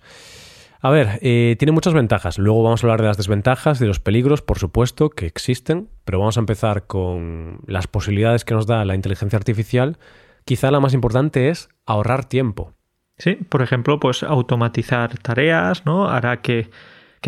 A 0.80 0.90
ver, 0.90 1.20
eh, 1.22 1.56
tiene 1.60 1.72
muchas 1.72 1.94
ventajas. 1.94 2.40
Luego 2.40 2.64
vamos 2.64 2.84
a 2.84 2.88
hablar 2.88 3.02
de 3.02 3.08
las 3.08 3.18
desventajas, 3.18 3.80
de 3.80 3.86
los 3.88 4.00
peligros, 4.00 4.42
por 4.42 4.58
supuesto, 4.58 5.10
que 5.10 5.28
existen, 5.28 5.90
pero 6.06 6.20
vamos 6.20 6.38
a 6.38 6.40
empezar 6.40 6.88
con 6.88 7.60
las 7.68 7.88
posibilidades 7.88 8.46
que 8.46 8.56
nos 8.56 8.66
da 8.66 8.84
la 8.84 8.96
inteligencia 8.96 9.38
artificial 9.38 9.98
quizá 10.46 10.72
la 10.72 10.80
más 10.80 10.94
importante 10.94 11.50
es 11.50 11.70
ahorrar 11.86 12.26
tiempo. 12.26 12.74
Sí, 13.18 13.36
por 13.36 13.62
ejemplo, 13.62 14.00
pues 14.00 14.24
automatizar 14.24 15.18
tareas, 15.20 15.86
¿no? 15.86 16.10
Hará 16.10 16.42
que, 16.42 16.70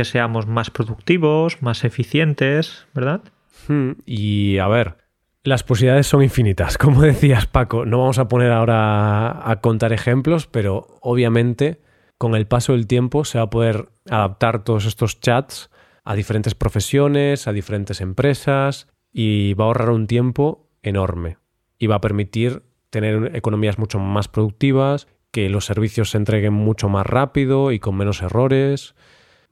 seamos 0.03 0.47
más 0.47 0.71
productivos, 0.71 1.61
más 1.61 1.83
eficientes, 1.83 2.87
¿verdad? 2.93 3.21
Hmm, 3.67 3.91
y 4.05 4.57
a 4.57 4.67
ver, 4.67 4.97
las 5.43 5.63
posibilidades 5.63 6.07
son 6.07 6.23
infinitas, 6.23 6.77
como 6.79 7.01
decías 7.01 7.45
Paco. 7.47 7.85
No 7.85 7.99
vamos 7.99 8.19
a 8.19 8.27
poner 8.27 8.51
ahora 8.51 9.49
a 9.49 9.59
contar 9.61 9.93
ejemplos, 9.93 10.47
pero 10.47 10.87
obviamente 11.01 11.81
con 12.17 12.35
el 12.35 12.47
paso 12.47 12.73
del 12.73 12.87
tiempo 12.87 13.25
se 13.25 13.37
va 13.37 13.45
a 13.45 13.49
poder 13.49 13.89
adaptar 14.09 14.63
todos 14.63 14.85
estos 14.85 15.19
chats 15.19 15.69
a 16.05 16.15
diferentes 16.15 16.55
profesiones, 16.55 17.47
a 17.47 17.53
diferentes 17.53 18.01
empresas 18.01 18.87
y 19.11 19.53
va 19.55 19.65
a 19.65 19.67
ahorrar 19.67 19.89
un 19.89 20.07
tiempo 20.07 20.69
enorme 20.81 21.37
y 21.77 21.87
va 21.87 21.95
a 21.95 22.01
permitir 22.01 22.63
tener 22.89 23.35
economías 23.35 23.77
mucho 23.77 23.99
más 23.99 24.27
productivas, 24.27 25.07
que 25.31 25.49
los 25.49 25.65
servicios 25.65 26.11
se 26.11 26.17
entreguen 26.17 26.53
mucho 26.53 26.89
más 26.89 27.05
rápido 27.05 27.71
y 27.71 27.79
con 27.79 27.97
menos 27.97 28.21
errores. 28.21 28.93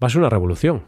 Va 0.01 0.07
a 0.07 0.09
ser 0.09 0.19
una 0.19 0.29
revolución. 0.29 0.83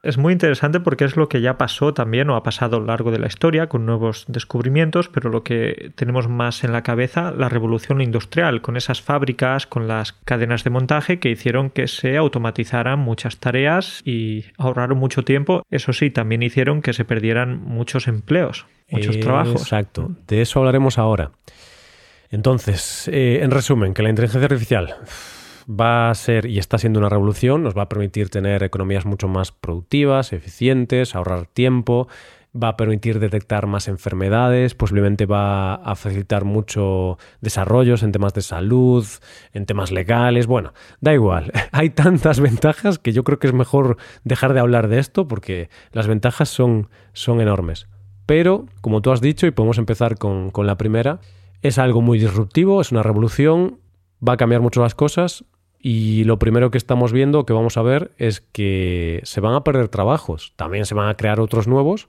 Es 0.00 0.16
muy 0.16 0.32
interesante 0.32 0.78
porque 0.78 1.04
es 1.04 1.16
lo 1.16 1.28
que 1.28 1.40
ya 1.40 1.58
pasó 1.58 1.92
también 1.92 2.30
o 2.30 2.36
ha 2.36 2.44
pasado 2.44 2.76
a 2.76 2.80
lo 2.80 2.86
largo 2.86 3.10
de 3.10 3.18
la 3.18 3.26
historia 3.26 3.68
con 3.68 3.84
nuevos 3.84 4.26
descubrimientos, 4.28 5.08
pero 5.08 5.28
lo 5.28 5.42
que 5.42 5.90
tenemos 5.96 6.28
más 6.28 6.62
en 6.62 6.72
la 6.72 6.84
cabeza, 6.84 7.32
la 7.32 7.48
revolución 7.48 8.00
industrial, 8.00 8.62
con 8.62 8.76
esas 8.76 9.02
fábricas, 9.02 9.66
con 9.66 9.88
las 9.88 10.12
cadenas 10.12 10.62
de 10.62 10.70
montaje 10.70 11.18
que 11.18 11.30
hicieron 11.30 11.70
que 11.70 11.88
se 11.88 12.16
automatizaran 12.16 13.00
muchas 13.00 13.38
tareas 13.38 14.00
y 14.04 14.44
ahorraron 14.56 14.98
mucho 14.98 15.24
tiempo. 15.24 15.64
Eso 15.68 15.92
sí, 15.92 16.10
también 16.10 16.44
hicieron 16.44 16.80
que 16.80 16.92
se 16.92 17.04
perdieran 17.04 17.60
muchos 17.60 18.06
empleos, 18.06 18.66
muchos 18.90 19.18
trabajos. 19.18 19.62
Exacto, 19.62 20.12
de 20.28 20.42
eso 20.42 20.60
hablaremos 20.60 20.98
ahora. 20.98 21.32
Entonces, 22.30 23.08
eh, 23.08 23.40
en 23.42 23.50
resumen, 23.50 23.94
que 23.94 24.02
la 24.04 24.10
inteligencia 24.10 24.44
artificial 24.44 24.94
va 25.68 26.10
a 26.10 26.14
ser 26.14 26.46
y 26.46 26.58
está 26.58 26.78
siendo 26.78 26.98
una 26.98 27.08
revolución, 27.08 27.62
nos 27.62 27.76
va 27.76 27.82
a 27.82 27.88
permitir 27.88 28.30
tener 28.30 28.62
economías 28.62 29.04
mucho 29.04 29.28
más 29.28 29.52
productivas, 29.52 30.32
eficientes, 30.32 31.14
ahorrar 31.14 31.46
tiempo, 31.46 32.08
va 32.60 32.68
a 32.68 32.76
permitir 32.76 33.18
detectar 33.20 33.66
más 33.66 33.88
enfermedades, 33.88 34.74
posiblemente 34.74 35.26
va 35.26 35.74
a 35.74 35.94
facilitar 35.94 36.44
mucho 36.44 37.18
desarrollos 37.42 38.02
en 38.02 38.12
temas 38.12 38.32
de 38.32 38.40
salud, 38.40 39.06
en 39.52 39.66
temas 39.66 39.92
legales, 39.92 40.46
bueno, 40.46 40.72
da 41.00 41.12
igual, 41.12 41.52
hay 41.72 41.90
tantas 41.90 42.40
ventajas 42.40 42.98
que 42.98 43.12
yo 43.12 43.22
creo 43.22 43.38
que 43.38 43.48
es 43.48 43.52
mejor 43.52 43.98
dejar 44.24 44.54
de 44.54 44.60
hablar 44.60 44.88
de 44.88 44.98
esto 44.98 45.28
porque 45.28 45.68
las 45.92 46.06
ventajas 46.06 46.48
son, 46.48 46.88
son 47.12 47.40
enormes. 47.40 47.86
Pero, 48.24 48.66
como 48.82 49.00
tú 49.00 49.10
has 49.10 49.22
dicho, 49.22 49.46
y 49.46 49.52
podemos 49.52 49.78
empezar 49.78 50.18
con, 50.18 50.50
con 50.50 50.66
la 50.66 50.76
primera, 50.76 51.20
es 51.62 51.78
algo 51.78 52.02
muy 52.02 52.18
disruptivo, 52.18 52.80
es 52.80 52.92
una 52.92 53.02
revolución, 53.02 53.78
va 54.26 54.34
a 54.34 54.36
cambiar 54.36 54.60
mucho 54.60 54.82
las 54.82 54.94
cosas 54.94 55.44
y 55.80 56.24
lo 56.24 56.38
primero 56.38 56.70
que 56.70 56.78
estamos 56.78 57.12
viendo, 57.12 57.46
que 57.46 57.52
vamos 57.52 57.76
a 57.76 57.82
ver, 57.82 58.12
es 58.18 58.40
que 58.40 59.20
se 59.24 59.40
van 59.40 59.54
a 59.54 59.64
perder 59.64 59.88
trabajos, 59.88 60.52
también 60.56 60.86
se 60.86 60.94
van 60.94 61.08
a 61.08 61.14
crear 61.14 61.40
otros 61.40 61.68
nuevos, 61.68 62.08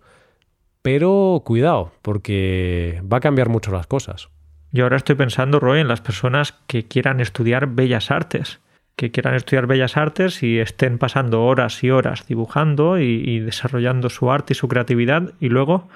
pero 0.82 1.42
cuidado, 1.46 1.92
porque 2.02 3.02
va 3.12 3.18
a 3.18 3.22
cambiar 3.22 3.50
mucho 3.50 3.72
las 3.72 3.86
cosas. 3.86 4.30
Yo 4.72 4.84
ahora 4.84 4.98
estoy 4.98 5.16
pensando, 5.16 5.60
Roy, 5.60 5.80
en 5.80 5.88
las 5.88 6.02
personas 6.02 6.54
que 6.68 6.88
quieran 6.88 7.20
estudiar 7.20 7.68
bellas 7.68 8.12
artes, 8.12 8.60
que 8.96 9.12
quieran 9.12 9.36
estudiar 9.36 9.66
bellas 9.66 9.98
artes 9.98 10.44
y 10.44 10.60
estén 10.60 10.98
pasando 10.98 11.46
horas 11.46 11.84
y 11.84 11.90
horas 11.90 12.28
dibujando 12.28 13.00
y, 13.00 13.40
desarrollando 13.40 14.10
su 14.10 14.32
arte 14.32 14.54
y 14.54 14.56
su 14.56 14.68
creatividad 14.68 15.34
y 15.40 15.50
luego 15.50 15.88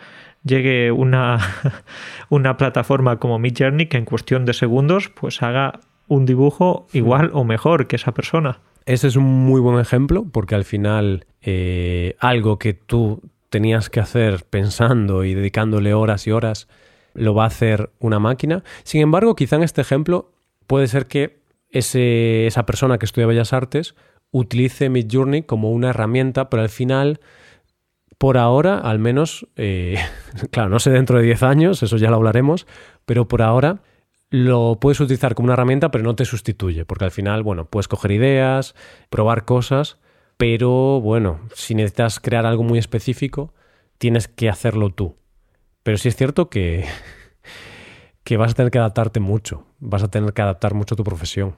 llegue 0.43 0.91
una, 0.91 1.37
una 2.29 2.55
plataforma 2.55 3.17
como 3.17 3.39
Midjourney 3.39 3.87
que 3.87 3.97
en 3.97 4.05
cuestión 4.05 4.45
de 4.45 4.53
segundos 4.53 5.09
pues 5.09 5.43
haga 5.43 5.81
un 6.07 6.25
dibujo 6.25 6.87
igual 6.93 7.31
o 7.33 7.43
mejor 7.43 7.87
que 7.87 7.95
esa 7.95 8.13
persona. 8.13 8.59
Ese 8.85 9.07
es 9.07 9.15
un 9.15 9.25
muy 9.25 9.61
buen 9.61 9.79
ejemplo 9.79 10.25
porque 10.31 10.55
al 10.55 10.65
final 10.65 11.25
eh, 11.41 12.15
algo 12.19 12.59
que 12.59 12.73
tú 12.73 13.21
tenías 13.49 13.89
que 13.89 13.99
hacer 13.99 14.45
pensando 14.49 15.23
y 15.23 15.33
dedicándole 15.33 15.93
horas 15.93 16.27
y 16.27 16.31
horas 16.31 16.67
lo 17.13 17.33
va 17.33 17.43
a 17.43 17.47
hacer 17.47 17.91
una 17.99 18.19
máquina. 18.19 18.63
Sin 18.83 19.01
embargo, 19.01 19.35
quizá 19.35 19.55
en 19.55 19.63
este 19.63 19.81
ejemplo 19.81 20.31
puede 20.67 20.87
ser 20.87 21.07
que 21.07 21.39
ese, 21.69 22.47
esa 22.47 22.65
persona 22.65 22.97
que 22.97 23.05
estudia 23.05 23.27
Bellas 23.27 23.53
Artes 23.53 23.95
utilice 24.31 24.89
Midjourney 24.89 25.43
como 25.43 25.71
una 25.71 25.91
herramienta, 25.91 26.49
pero 26.49 26.63
al 26.63 26.69
final 26.69 27.19
por 28.17 28.37
ahora, 28.37 28.79
al 28.79 28.99
menos, 28.99 29.47
eh, 29.55 29.97
claro, 30.51 30.69
no 30.69 30.79
sé 30.79 30.91
dentro 30.91 31.17
de 31.17 31.25
10 31.25 31.43
años, 31.43 31.83
eso 31.83 31.97
ya 31.97 32.09
lo 32.09 32.15
hablaremos, 32.15 32.67
pero 33.05 33.27
por 33.27 33.41
ahora 33.41 33.81
lo 34.33 34.79
puedes 34.79 34.99
utilizar 34.99 35.35
como 35.35 35.45
una 35.45 35.53
herramienta, 35.53 35.91
pero 35.91 36.03
no 36.03 36.15
te 36.15 36.25
sustituye, 36.25 36.85
porque 36.85 37.05
al 37.05 37.11
final, 37.11 37.43
bueno, 37.43 37.65
puedes 37.65 37.87
coger 37.87 38.13
ideas, 38.13 38.73
probar 39.11 39.45
cosas, 39.45 39.99
pero 40.37 40.99
bueno, 41.01 41.41
si 41.53 41.75
necesitas 41.75 42.19
crear 42.19 42.47
algo 42.47 42.63
muy 42.63 42.79
específico, 42.79 43.53
tienes 43.99 44.27
que 44.27 44.49
hacerlo 44.49 44.89
tú. 44.89 45.17
Pero 45.83 45.99
sí 45.99 46.09
es 46.09 46.15
cierto 46.15 46.49
que, 46.49 46.83
que 48.23 48.37
vas 48.37 48.53
a 48.53 48.55
tener 48.55 48.71
que 48.71 48.79
adaptarte 48.79 49.19
mucho. 49.19 49.67
vas 49.77 50.01
a 50.01 50.09
tener 50.09 50.33
que 50.33 50.41
adaptar 50.41 50.73
mucho 50.73 50.95
tu 50.95 51.03
profesión. 51.03 51.57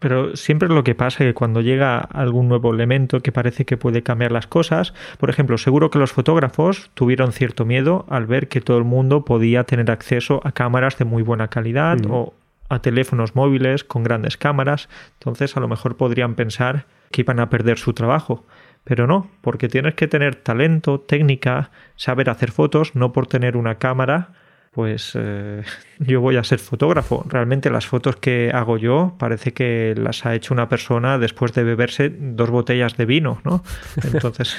Pero 0.00 0.34
siempre 0.34 0.66
es 0.66 0.74
lo 0.74 0.82
que 0.82 0.94
pasa 0.94 1.24
que 1.24 1.34
cuando 1.34 1.60
llega 1.60 1.98
algún 1.98 2.48
nuevo 2.48 2.74
elemento 2.74 3.20
que 3.20 3.32
parece 3.32 3.64
que 3.64 3.76
puede 3.76 4.02
cambiar 4.02 4.32
las 4.32 4.46
cosas, 4.46 4.94
por 5.18 5.30
ejemplo, 5.30 5.58
seguro 5.58 5.90
que 5.90 5.98
los 5.98 6.12
fotógrafos 6.12 6.90
tuvieron 6.94 7.32
cierto 7.32 7.64
miedo 7.64 8.06
al 8.08 8.26
ver 8.26 8.48
que 8.48 8.62
todo 8.62 8.78
el 8.78 8.84
mundo 8.84 9.24
podía 9.24 9.64
tener 9.64 9.90
acceso 9.90 10.40
a 10.42 10.52
cámaras 10.52 10.98
de 10.98 11.04
muy 11.04 11.22
buena 11.22 11.48
calidad 11.48 11.98
o 12.08 12.34
a 12.70 12.80
teléfonos 12.80 13.36
móviles 13.36 13.84
con 13.84 14.02
grandes 14.02 14.36
cámaras, 14.36 14.88
entonces 15.18 15.56
a 15.56 15.60
lo 15.60 15.68
mejor 15.68 15.96
podrían 15.96 16.34
pensar 16.34 16.86
que 17.10 17.20
iban 17.22 17.40
a 17.40 17.50
perder 17.50 17.78
su 17.78 17.92
trabajo. 17.92 18.46
Pero 18.84 19.06
no, 19.06 19.28
porque 19.42 19.68
tienes 19.68 19.94
que 19.94 20.08
tener 20.08 20.36
talento, 20.36 21.00
técnica, 21.00 21.70
saber 21.96 22.30
hacer 22.30 22.50
fotos, 22.50 22.94
no 22.94 23.12
por 23.12 23.26
tener 23.26 23.56
una 23.56 23.74
cámara, 23.74 24.30
pues 24.70 25.12
eh, 25.14 25.62
yo 25.98 26.20
voy 26.20 26.36
a 26.36 26.44
ser 26.44 26.58
fotógrafo. 26.58 27.24
Realmente 27.28 27.70
las 27.70 27.86
fotos 27.86 28.16
que 28.16 28.50
hago 28.52 28.78
yo 28.78 29.14
parece 29.18 29.52
que 29.52 29.94
las 29.96 30.24
ha 30.26 30.34
hecho 30.34 30.54
una 30.54 30.68
persona 30.68 31.18
después 31.18 31.52
de 31.52 31.64
beberse 31.64 32.10
dos 32.10 32.50
botellas 32.50 32.96
de 32.96 33.06
vino, 33.06 33.40
¿no? 33.44 33.62
Entonces, 34.12 34.56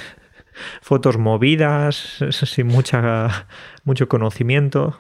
fotos 0.81 1.17
movidas, 1.17 2.19
sin 2.29 2.67
mucha, 2.67 3.47
mucho 3.83 4.07
conocimiento. 4.07 4.97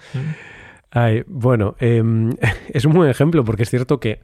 Ay, 0.91 1.23
bueno, 1.27 1.75
em, 1.79 2.35
es 2.69 2.85
un 2.85 2.93
buen 2.93 3.09
ejemplo 3.09 3.43
porque 3.43 3.63
es 3.63 3.69
cierto 3.69 3.99
que 3.99 4.21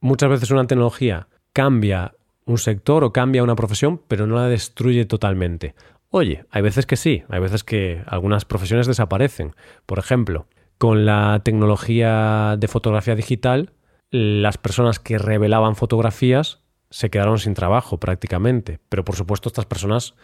muchas 0.00 0.30
veces 0.30 0.50
una 0.50 0.66
tecnología 0.66 1.28
cambia 1.52 2.14
un 2.46 2.58
sector 2.58 3.04
o 3.04 3.12
cambia 3.12 3.42
una 3.42 3.54
profesión, 3.54 4.00
pero 4.08 4.26
no 4.26 4.36
la 4.36 4.48
destruye 4.48 5.04
totalmente. 5.04 5.74
Oye, 6.12 6.44
hay 6.50 6.62
veces 6.62 6.86
que 6.86 6.96
sí, 6.96 7.22
hay 7.28 7.38
veces 7.38 7.62
que 7.62 8.02
algunas 8.06 8.44
profesiones 8.44 8.88
desaparecen. 8.88 9.54
Por 9.86 10.00
ejemplo, 10.00 10.48
con 10.76 11.06
la 11.06 11.40
tecnología 11.44 12.56
de 12.58 12.66
fotografía 12.66 13.14
digital, 13.14 13.72
las 14.10 14.58
personas 14.58 14.98
que 14.98 15.18
revelaban 15.18 15.76
fotografías 15.76 16.62
se 16.90 17.10
quedaron 17.10 17.38
sin 17.38 17.54
trabajo 17.54 17.98
prácticamente. 17.98 18.80
Pero 18.88 19.04
por 19.04 19.14
supuesto 19.14 19.48
estas 19.48 19.66
personas 19.66 20.14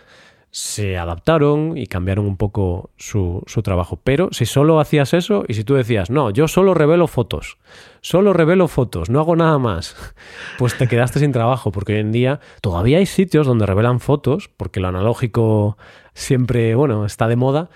se 0.51 0.97
adaptaron 0.97 1.77
y 1.77 1.87
cambiaron 1.87 2.27
un 2.27 2.37
poco 2.37 2.91
su, 2.97 3.45
trabajo. 3.63 4.01
Pero 4.03 4.29
si 4.33 4.47
solo 4.47 4.81
hacías 4.81 5.13
eso 5.15 5.45
y 5.49 5.55
si 5.55 5.65
tú 5.65 5.75
decías, 5.75 6.11
no, 6.11 6.31
yo 6.31 6.49
solo 6.49 6.75
revelo 6.75 7.07
fotos, 7.07 7.59
solo 8.01 8.33
revelo 8.33 8.69
fotos, 8.69 9.11
no 9.11 9.21
hago 9.21 9.37
nada 9.37 9.59
más, 9.59 9.97
pues 10.59 10.77
te 10.79 10.89
quedaste 10.89 11.21
sin 11.21 11.33
trabajo, 11.33 11.73
porque 11.73 11.95
hoy 11.95 12.01
en 12.01 12.13
día 12.13 12.41
todavía 12.61 12.99
hay 12.99 13.07
sitios 13.07 13.47
donde 13.47 13.67
revelan 13.67 14.01
fotos, 14.01 14.49
porque 14.57 14.81
lo 14.81 14.89
analógico 14.89 15.77
siempre, 16.15 16.75
bueno, 16.75 17.05
está 17.05 17.29
de 17.29 17.37
moda, 17.37 17.69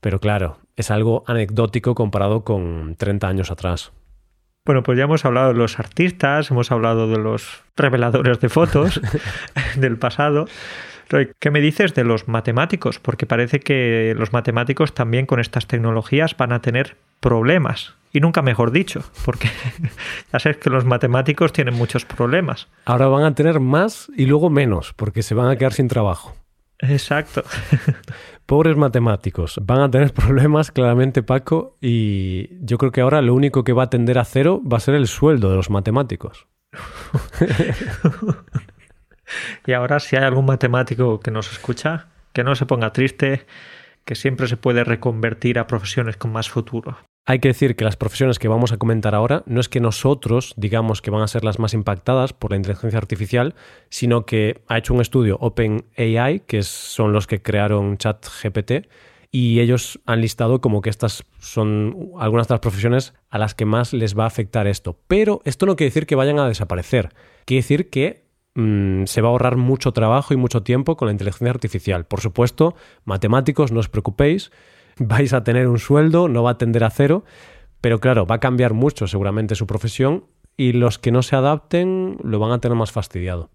pero 0.00 0.20
claro, 0.20 0.58
es 0.76 0.90
algo 0.90 1.24
anecdótico 1.26 1.94
comparado 1.94 2.44
con 2.44 2.96
30 2.96 3.28
años 3.28 3.50
atrás. 3.50 3.92
Bueno, 4.68 4.82
pues 4.82 4.98
ya 4.98 5.04
hemos 5.04 5.24
hablado 5.24 5.48
de 5.48 5.58
los 5.58 5.78
artistas, 5.78 6.50
hemos 6.50 6.70
hablado 6.70 7.08
de 7.08 7.16
los 7.16 7.62
reveladores 7.74 8.38
de 8.38 8.50
fotos 8.50 9.00
del 9.76 9.98
pasado. 9.98 10.44
¿Qué 11.38 11.50
me 11.50 11.60
dices 11.60 11.94
de 11.94 12.04
los 12.04 12.28
matemáticos? 12.28 12.98
Porque 12.98 13.26
parece 13.26 13.60
que 13.60 14.14
los 14.16 14.32
matemáticos 14.32 14.94
también 14.94 15.26
con 15.26 15.40
estas 15.40 15.66
tecnologías 15.66 16.36
van 16.36 16.52
a 16.52 16.60
tener 16.60 16.96
problemas. 17.20 17.94
Y 18.12 18.20
nunca 18.20 18.40
mejor 18.42 18.70
dicho, 18.70 19.02
porque 19.24 19.48
ya 20.32 20.38
sabes 20.38 20.58
que 20.58 20.70
los 20.70 20.84
matemáticos 20.84 21.52
tienen 21.52 21.74
muchos 21.74 22.04
problemas. 22.04 22.68
Ahora 22.84 23.06
van 23.08 23.24
a 23.24 23.34
tener 23.34 23.60
más 23.60 24.10
y 24.16 24.26
luego 24.26 24.50
menos, 24.50 24.94
porque 24.94 25.22
se 25.22 25.34
van 25.34 25.50
a 25.50 25.56
quedar 25.56 25.72
sin 25.72 25.88
trabajo. 25.88 26.34
Exacto. 26.78 27.42
Pobres 28.46 28.76
matemáticos. 28.76 29.60
Van 29.62 29.80
a 29.80 29.90
tener 29.90 30.12
problemas 30.14 30.70
claramente, 30.70 31.22
Paco, 31.22 31.76
y 31.80 32.48
yo 32.64 32.78
creo 32.78 32.92
que 32.92 33.02
ahora 33.02 33.20
lo 33.20 33.34
único 33.34 33.64
que 33.64 33.72
va 33.72 33.84
a 33.84 33.90
tender 33.90 34.18
a 34.18 34.24
cero 34.24 34.62
va 34.64 34.78
a 34.78 34.80
ser 34.80 34.94
el 34.94 35.06
sueldo 35.06 35.50
de 35.50 35.56
los 35.56 35.70
matemáticos. 35.70 36.46
Y 39.66 39.72
ahora 39.72 40.00
si 40.00 40.16
hay 40.16 40.24
algún 40.24 40.46
matemático 40.46 41.20
que 41.20 41.30
nos 41.30 41.52
escucha, 41.52 42.08
que 42.32 42.44
no 42.44 42.54
se 42.54 42.66
ponga 42.66 42.92
triste, 42.92 43.46
que 44.04 44.14
siempre 44.14 44.48
se 44.48 44.56
puede 44.56 44.84
reconvertir 44.84 45.58
a 45.58 45.66
profesiones 45.66 46.16
con 46.16 46.32
más 46.32 46.48
futuro. 46.48 46.96
Hay 47.26 47.40
que 47.40 47.48
decir 47.48 47.76
que 47.76 47.84
las 47.84 47.96
profesiones 47.96 48.38
que 48.38 48.48
vamos 48.48 48.72
a 48.72 48.78
comentar 48.78 49.14
ahora 49.14 49.42
no 49.44 49.60
es 49.60 49.68
que 49.68 49.80
nosotros 49.80 50.54
digamos 50.56 51.02
que 51.02 51.10
van 51.10 51.20
a 51.20 51.28
ser 51.28 51.44
las 51.44 51.58
más 51.58 51.74
impactadas 51.74 52.32
por 52.32 52.52
la 52.52 52.56
inteligencia 52.56 52.98
artificial, 52.98 53.54
sino 53.90 54.24
que 54.24 54.62
ha 54.66 54.78
hecho 54.78 54.94
un 54.94 55.02
estudio 55.02 55.36
OpenAI, 55.38 56.40
que 56.46 56.62
son 56.62 57.12
los 57.12 57.26
que 57.26 57.42
crearon 57.42 57.98
ChatGPT, 57.98 58.88
y 59.30 59.60
ellos 59.60 60.00
han 60.06 60.22
listado 60.22 60.62
como 60.62 60.80
que 60.80 60.88
estas 60.88 61.24
son 61.38 62.12
algunas 62.18 62.48
de 62.48 62.54
las 62.54 62.60
profesiones 62.60 63.12
a 63.28 63.36
las 63.36 63.54
que 63.54 63.66
más 63.66 63.92
les 63.92 64.18
va 64.18 64.24
a 64.24 64.28
afectar 64.28 64.66
esto. 64.66 64.98
Pero 65.06 65.42
esto 65.44 65.66
no 65.66 65.76
quiere 65.76 65.90
decir 65.90 66.06
que 66.06 66.14
vayan 66.14 66.38
a 66.38 66.48
desaparecer. 66.48 67.10
Quiere 67.44 67.60
decir 67.60 67.90
que 67.90 68.27
Mm, 68.60 69.04
se 69.04 69.20
va 69.20 69.28
a 69.28 69.30
ahorrar 69.30 69.56
mucho 69.56 69.92
trabajo 69.92 70.34
y 70.34 70.36
mucho 70.36 70.64
tiempo 70.64 70.96
con 70.96 71.06
la 71.06 71.12
inteligencia 71.12 71.50
artificial. 71.50 72.06
Por 72.06 72.20
supuesto, 72.20 72.74
matemáticos, 73.04 73.70
no 73.70 73.78
os 73.78 73.88
preocupéis, 73.88 74.50
vais 74.98 75.32
a 75.32 75.44
tener 75.44 75.68
un 75.68 75.78
sueldo, 75.78 76.26
no 76.26 76.42
va 76.42 76.50
a 76.50 76.58
tender 76.58 76.82
a 76.82 76.90
cero, 76.90 77.24
pero 77.80 78.00
claro, 78.00 78.26
va 78.26 78.34
a 78.34 78.40
cambiar 78.40 78.74
mucho 78.74 79.06
seguramente 79.06 79.54
su 79.54 79.68
profesión 79.68 80.24
y 80.56 80.72
los 80.72 80.98
que 80.98 81.12
no 81.12 81.22
se 81.22 81.36
adapten 81.36 82.18
lo 82.24 82.40
van 82.40 82.50
a 82.50 82.58
tener 82.58 82.76
más 82.76 82.90
fastidiado. 82.90 83.50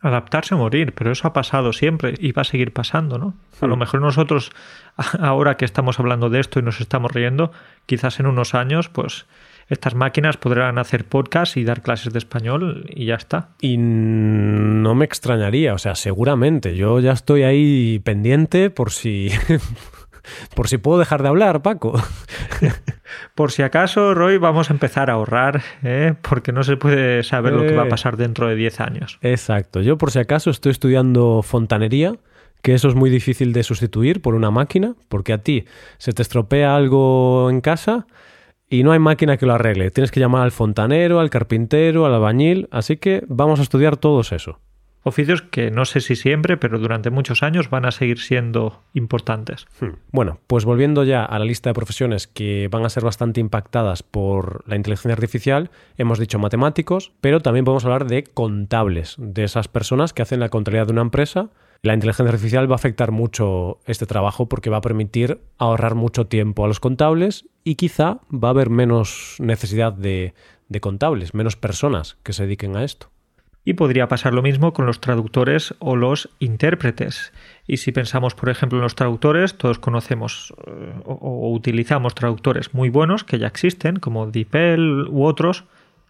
Adaptarse 0.00 0.54
a 0.54 0.58
morir, 0.58 0.94
pero 0.94 1.10
eso 1.10 1.26
ha 1.26 1.32
pasado 1.32 1.72
siempre 1.72 2.14
y 2.16 2.30
va 2.30 2.42
a 2.42 2.44
seguir 2.44 2.72
pasando, 2.72 3.18
¿no? 3.18 3.34
A 3.60 3.66
lo 3.66 3.74
hmm. 3.74 3.80
mejor 3.80 4.00
nosotros, 4.00 4.52
ahora 5.18 5.56
que 5.56 5.64
estamos 5.64 5.98
hablando 5.98 6.30
de 6.30 6.38
esto 6.38 6.60
y 6.60 6.62
nos 6.62 6.80
estamos 6.80 7.10
riendo, 7.10 7.50
quizás 7.86 8.20
en 8.20 8.26
unos 8.26 8.54
años, 8.54 8.90
pues 8.90 9.26
estas 9.68 9.94
máquinas 9.94 10.36
podrán 10.36 10.78
hacer 10.78 11.04
podcast 11.04 11.56
y 11.56 11.64
dar 11.64 11.82
clases 11.82 12.12
de 12.12 12.18
español 12.18 12.86
y 12.88 13.06
ya 13.06 13.16
está. 13.16 13.50
Y 13.60 13.76
no 13.78 14.94
me 14.94 15.04
extrañaría, 15.04 15.74
o 15.74 15.78
sea, 15.78 15.94
seguramente. 15.94 16.76
Yo 16.76 17.00
ya 17.00 17.12
estoy 17.12 17.42
ahí 17.42 17.98
pendiente 18.00 18.70
por 18.70 18.90
si. 18.90 19.30
por 20.54 20.68
si 20.68 20.78
puedo 20.78 20.98
dejar 20.98 21.22
de 21.22 21.28
hablar, 21.28 21.62
Paco. 21.62 22.00
por 23.34 23.50
si 23.50 23.62
acaso, 23.62 24.14
Roy, 24.14 24.38
vamos 24.38 24.70
a 24.70 24.72
empezar 24.72 25.10
a 25.10 25.14
ahorrar, 25.14 25.62
¿eh? 25.82 26.14
porque 26.22 26.52
no 26.52 26.62
se 26.62 26.76
puede 26.76 27.22
saber 27.22 27.52
lo 27.52 27.62
que 27.62 27.74
va 27.74 27.82
a 27.82 27.86
eh. 27.86 27.90
pasar 27.90 28.16
dentro 28.16 28.48
de 28.48 28.54
10 28.54 28.80
años. 28.80 29.18
Exacto. 29.22 29.80
Yo, 29.80 29.98
por 29.98 30.10
si 30.10 30.18
acaso, 30.18 30.50
estoy 30.50 30.72
estudiando 30.72 31.42
fontanería 31.42 32.14
que 32.62 32.74
eso 32.74 32.88
es 32.88 32.96
muy 32.96 33.10
difícil 33.10 33.52
de 33.52 33.62
sustituir 33.62 34.20
por 34.20 34.34
una 34.34 34.50
máquina, 34.50 34.94
porque 35.08 35.32
a 35.32 35.38
ti 35.38 35.66
se 35.98 36.12
te 36.12 36.22
estropea 36.22 36.74
algo 36.74 37.48
en 37.48 37.60
casa 37.60 38.06
y 38.68 38.82
no 38.82 38.92
hay 38.92 38.98
máquina 38.98 39.36
que 39.36 39.46
lo 39.46 39.54
arregle. 39.54 39.90
Tienes 39.90 40.10
que 40.10 40.20
llamar 40.20 40.42
al 40.42 40.52
fontanero, 40.52 41.20
al 41.20 41.30
carpintero, 41.30 42.06
al 42.06 42.14
albañil, 42.14 42.68
así 42.70 42.96
que 42.96 43.24
vamos 43.28 43.60
a 43.60 43.62
estudiar 43.62 43.96
todos 43.96 44.32
eso. 44.32 44.60
Oficios 45.08 45.40
que 45.40 45.70
no 45.70 45.84
sé 45.84 46.00
si 46.00 46.16
siempre, 46.16 46.56
pero 46.56 46.80
durante 46.80 47.10
muchos 47.10 47.44
años 47.44 47.70
van 47.70 47.84
a 47.84 47.92
seguir 47.92 48.18
siendo 48.18 48.82
importantes. 48.92 49.68
Hmm. 49.80 49.90
Bueno, 50.10 50.40
pues 50.48 50.64
volviendo 50.64 51.04
ya 51.04 51.24
a 51.24 51.38
la 51.38 51.44
lista 51.44 51.70
de 51.70 51.74
profesiones 51.74 52.26
que 52.26 52.66
van 52.72 52.84
a 52.84 52.88
ser 52.88 53.04
bastante 53.04 53.38
impactadas 53.38 54.02
por 54.02 54.68
la 54.68 54.74
inteligencia 54.74 55.12
artificial, 55.12 55.70
hemos 55.96 56.18
dicho 56.18 56.40
matemáticos, 56.40 57.12
pero 57.20 57.38
también 57.38 57.64
podemos 57.64 57.84
hablar 57.84 58.06
de 58.06 58.24
contables, 58.24 59.14
de 59.18 59.44
esas 59.44 59.68
personas 59.68 60.12
que 60.12 60.22
hacen 60.22 60.40
la 60.40 60.48
contabilidad 60.48 60.86
de 60.86 60.94
una 60.94 61.02
empresa 61.02 61.50
la 61.82 61.94
inteligencia 61.94 62.30
artificial 62.30 62.70
va 62.70 62.74
a 62.74 62.76
afectar 62.76 63.12
mucho 63.12 63.78
este 63.86 64.06
trabajo 64.06 64.48
porque 64.48 64.70
va 64.70 64.78
a 64.78 64.82
permitir 64.82 65.40
ahorrar 65.58 65.94
mucho 65.94 66.26
tiempo 66.26 66.64
a 66.64 66.68
los 66.68 66.80
contables 66.80 67.46
y 67.64 67.76
quizá 67.76 68.20
va 68.32 68.48
a 68.48 68.50
haber 68.50 68.70
menos 68.70 69.36
necesidad 69.38 69.92
de, 69.92 70.34
contables, 70.80 71.34
menos 71.34 71.56
personas 71.56 72.16
que 72.22 72.32
se 72.32 72.44
dediquen 72.44 72.76
a 72.76 72.84
esto. 72.84 73.10
Y 73.64 73.74
podría 73.74 74.06
pasar 74.06 74.32
lo 74.32 74.42
mismo 74.42 74.72
con 74.72 74.86
los 74.86 75.00
traductores 75.00 75.74
o 75.80 75.96
los 75.96 76.28
intérpretes. 76.38 77.32
Y 77.66 77.78
si 77.78 77.90
pensamos, 77.90 78.36
por 78.36 78.48
ejemplo, 78.48 78.78
en 78.78 78.84
los 78.84 78.94
traductores, 78.94 79.58
todos 79.58 79.80
conocemos 79.80 80.54
eh, 80.68 80.92
o, 81.04 81.50
utilizamos 81.50 82.14
traductores 82.14 82.74
muy 82.74 82.90
buenos 82.90 83.24
que 83.24 83.40
ya 83.40 83.48
existen, 83.48 83.96
como 83.96 84.30
DeepL 84.30 85.08
u 85.08 85.24
otros, 85.24 85.64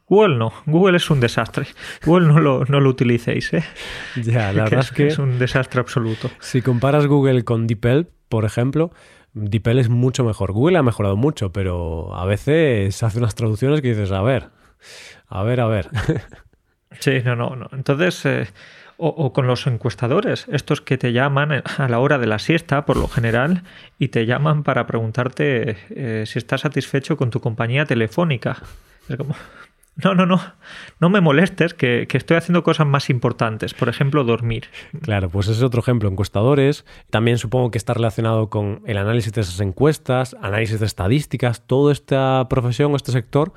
Google 0.09 0.37
no, 0.37 0.53
Google 0.67 0.97
es 0.97 1.11
un 1.11 1.21
desastre. 1.21 1.67
Google 2.05 2.29
no 2.29 2.39
lo, 2.39 2.65
no 2.65 2.81
lo 2.81 2.91
utilicéis, 2.91 3.53
¿eh? 3.53 3.65
Ya, 4.23 4.53
la 4.53 4.65
verdad 4.65 4.81
es 4.81 4.93
que 4.93 5.09
es 5.09 5.19
un 5.19 5.39
desastre 5.39 5.81
absoluto. 5.81 6.31
Si 6.41 6.63
comparas 6.63 7.07
Google 7.07 7.45
con 7.45 7.67
DeepL, 7.67 8.07
por 8.29 8.45
ejemplo, 8.45 8.93
DeepL 9.35 9.79
es 9.79 9.89
mucho 9.89 10.25
mejor. 10.25 10.53
Google 10.53 10.79
ha 10.79 10.83
mejorado 10.83 11.17
mucho, 11.17 11.53
pero 11.53 12.15
a 12.15 12.25
veces 12.25 13.03
hace 13.03 13.19
unas 13.19 13.35
traducciones 13.35 13.81
que 13.81 13.89
dices, 13.89 14.13
a 14.13 14.23
ver, 14.23 14.51
a 15.29 15.43
ver, 15.43 15.61
a 15.61 15.67
ver. 15.67 15.89
Sí, 17.01 17.21
no, 17.23 17.37
no, 17.37 17.57
no. 17.57 17.69
Entonces, 17.73 18.25
eh, 18.25 18.47
o, 18.97 19.33
con 19.35 19.47
los 19.47 19.67
encuestadores, 19.67 20.47
estos 20.51 20.81
que 20.81 20.97
te 20.97 21.13
llaman 21.13 21.53
a 21.53 21.89
la 21.89 21.99
hora 21.99 22.17
de 22.17 22.27
la 22.27 22.39
siesta, 22.39 22.87
por 22.87 22.97
lo 22.97 23.09
general, 23.09 23.65
y 23.99 24.09
te 24.09 24.25
llaman 24.25 24.63
para 24.63 24.87
preguntarte 24.87 25.77
eh, 25.91 26.25
si 26.27 26.39
estás 26.39 26.63
satisfecho 26.63 27.19
con 27.19 27.31
tu 27.31 27.41
compañía 27.41 27.85
telefónica. 27.85 28.63
Es 29.09 29.17
como, 29.17 29.35
no, 30.05 30.15
no, 30.15 30.27
no, 30.27 30.41
no 31.01 31.09
me 31.09 31.21
molestes, 31.21 31.73
que, 31.73 32.07
estoy 32.13 32.37
haciendo 32.37 32.63
cosas 32.63 32.87
más 32.87 33.09
importantes, 33.09 33.73
por 33.73 33.89
ejemplo, 33.89 34.25
dormir. 34.25 34.67
Claro, 35.03 35.31
pues 35.31 35.47
ese 35.47 35.59
es 35.59 35.63
otro 35.63 35.81
ejemplo, 35.81 36.09
encuestadores. 36.09 36.85
También 37.11 37.39
supongo 37.39 37.71
que 37.71 37.79
está 37.79 37.95
relacionado 37.95 38.51
con 38.51 38.83
el 38.87 38.99
análisis 38.99 39.33
de 39.33 39.41
esas 39.41 39.61
encuestas, 39.61 40.37
análisis 40.43 40.81
de 40.81 40.87
estadísticas, 40.87 41.67
toda 41.67 41.93
esta 41.93 42.47
profesión 42.51 42.95
este 42.95 43.13
sector 43.13 43.55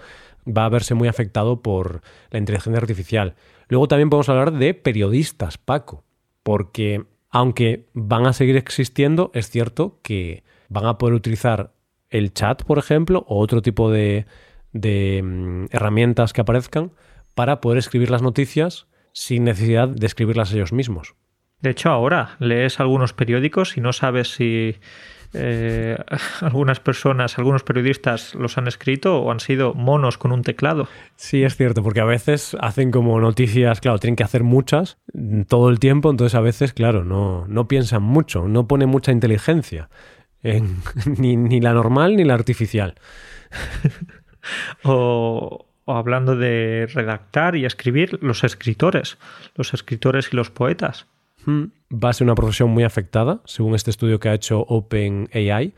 va 0.47 0.65
a 0.65 0.69
verse 0.69 0.93
muy 0.93 1.09
afectado 1.09 1.61
por 1.61 2.01
la 2.31 2.39
inteligencia 2.39 2.79
artificial. 2.79 3.35
Luego 3.67 3.87
también 3.87 4.09
podemos 4.09 4.29
hablar 4.29 4.53
de 4.53 4.73
periodistas, 4.73 5.57
Paco, 5.57 6.05
porque 6.43 7.05
aunque 7.29 7.87
van 7.93 8.25
a 8.25 8.33
seguir 8.33 8.55
existiendo, 8.55 9.29
es 9.33 9.49
cierto 9.49 9.99
que 10.01 10.43
van 10.69 10.85
a 10.85 10.97
poder 10.97 11.15
utilizar 11.15 11.73
el 12.09 12.33
chat, 12.33 12.63
por 12.63 12.79
ejemplo, 12.79 13.25
o 13.27 13.39
otro 13.39 13.61
tipo 13.61 13.91
de, 13.91 14.25
de 14.73 15.21
mm, 15.23 15.65
herramientas 15.71 16.33
que 16.33 16.41
aparezcan 16.41 16.91
para 17.35 17.61
poder 17.61 17.77
escribir 17.77 18.09
las 18.09 18.21
noticias 18.21 18.87
sin 19.13 19.43
necesidad 19.43 19.87
de 19.87 20.05
escribirlas 20.05 20.53
ellos 20.53 20.73
mismos. 20.73 21.15
De 21.61 21.71
hecho, 21.71 21.89
ahora 21.89 22.37
lees 22.39 22.79
algunos 22.79 23.13
periódicos 23.13 23.77
y 23.77 23.81
no 23.81 23.91
sabes 23.91 24.29
si 24.33 24.75
eh, 25.33 25.97
algunas 26.41 26.79
personas, 26.79 27.37
algunos 27.37 27.63
periodistas 27.63 28.33
los 28.35 28.57
han 28.57 28.67
escrito 28.67 29.19
o 29.21 29.31
han 29.31 29.39
sido 29.39 29.73
monos 29.73 30.17
con 30.17 30.31
un 30.31 30.41
teclado. 30.43 30.87
Sí, 31.15 31.43
es 31.43 31.55
cierto, 31.57 31.83
porque 31.83 31.99
a 31.99 32.05
veces 32.05 32.55
hacen 32.61 32.91
como 32.91 33.19
noticias, 33.19 33.81
claro, 33.81 33.99
tienen 33.99 34.15
que 34.15 34.23
hacer 34.23 34.43
muchas 34.43 34.97
todo 35.47 35.69
el 35.69 35.79
tiempo, 35.79 36.09
entonces 36.09 36.35
a 36.35 36.41
veces, 36.41 36.73
claro, 36.73 37.03
no, 37.03 37.45
no 37.47 37.67
piensan 37.67 38.03
mucho, 38.03 38.47
no 38.47 38.67
pone 38.67 38.85
mucha 38.85 39.11
inteligencia, 39.11 39.89
ni, 40.41 41.35
ni 41.35 41.59
la 41.59 41.73
normal 41.73 42.15
ni 42.15 42.23
la 42.23 42.35
artificial. 42.35 42.95
o, 44.83 45.65
hablando 45.85 46.35
de 46.35 46.87
redactar 46.93 47.55
y 47.55 47.65
escribir, 47.65 48.19
los 48.21 48.43
escritores, 48.43 49.17
los 49.55 49.73
escritores 49.73 50.29
y 50.31 50.35
los 50.35 50.49
poetas. 50.51 51.07
Hmm, 51.45 51.65
va 51.91 52.09
a 52.09 52.13
ser 52.13 52.25
una 52.25 52.35
profesión 52.35 52.69
muy 52.69 52.83
afectada, 52.83 53.41
según 53.45 53.75
este 53.75 53.89
estudio 53.89 54.19
que 54.19 54.29
ha 54.29 54.33
hecho 54.33 54.59
OpenAI. 54.67 55.73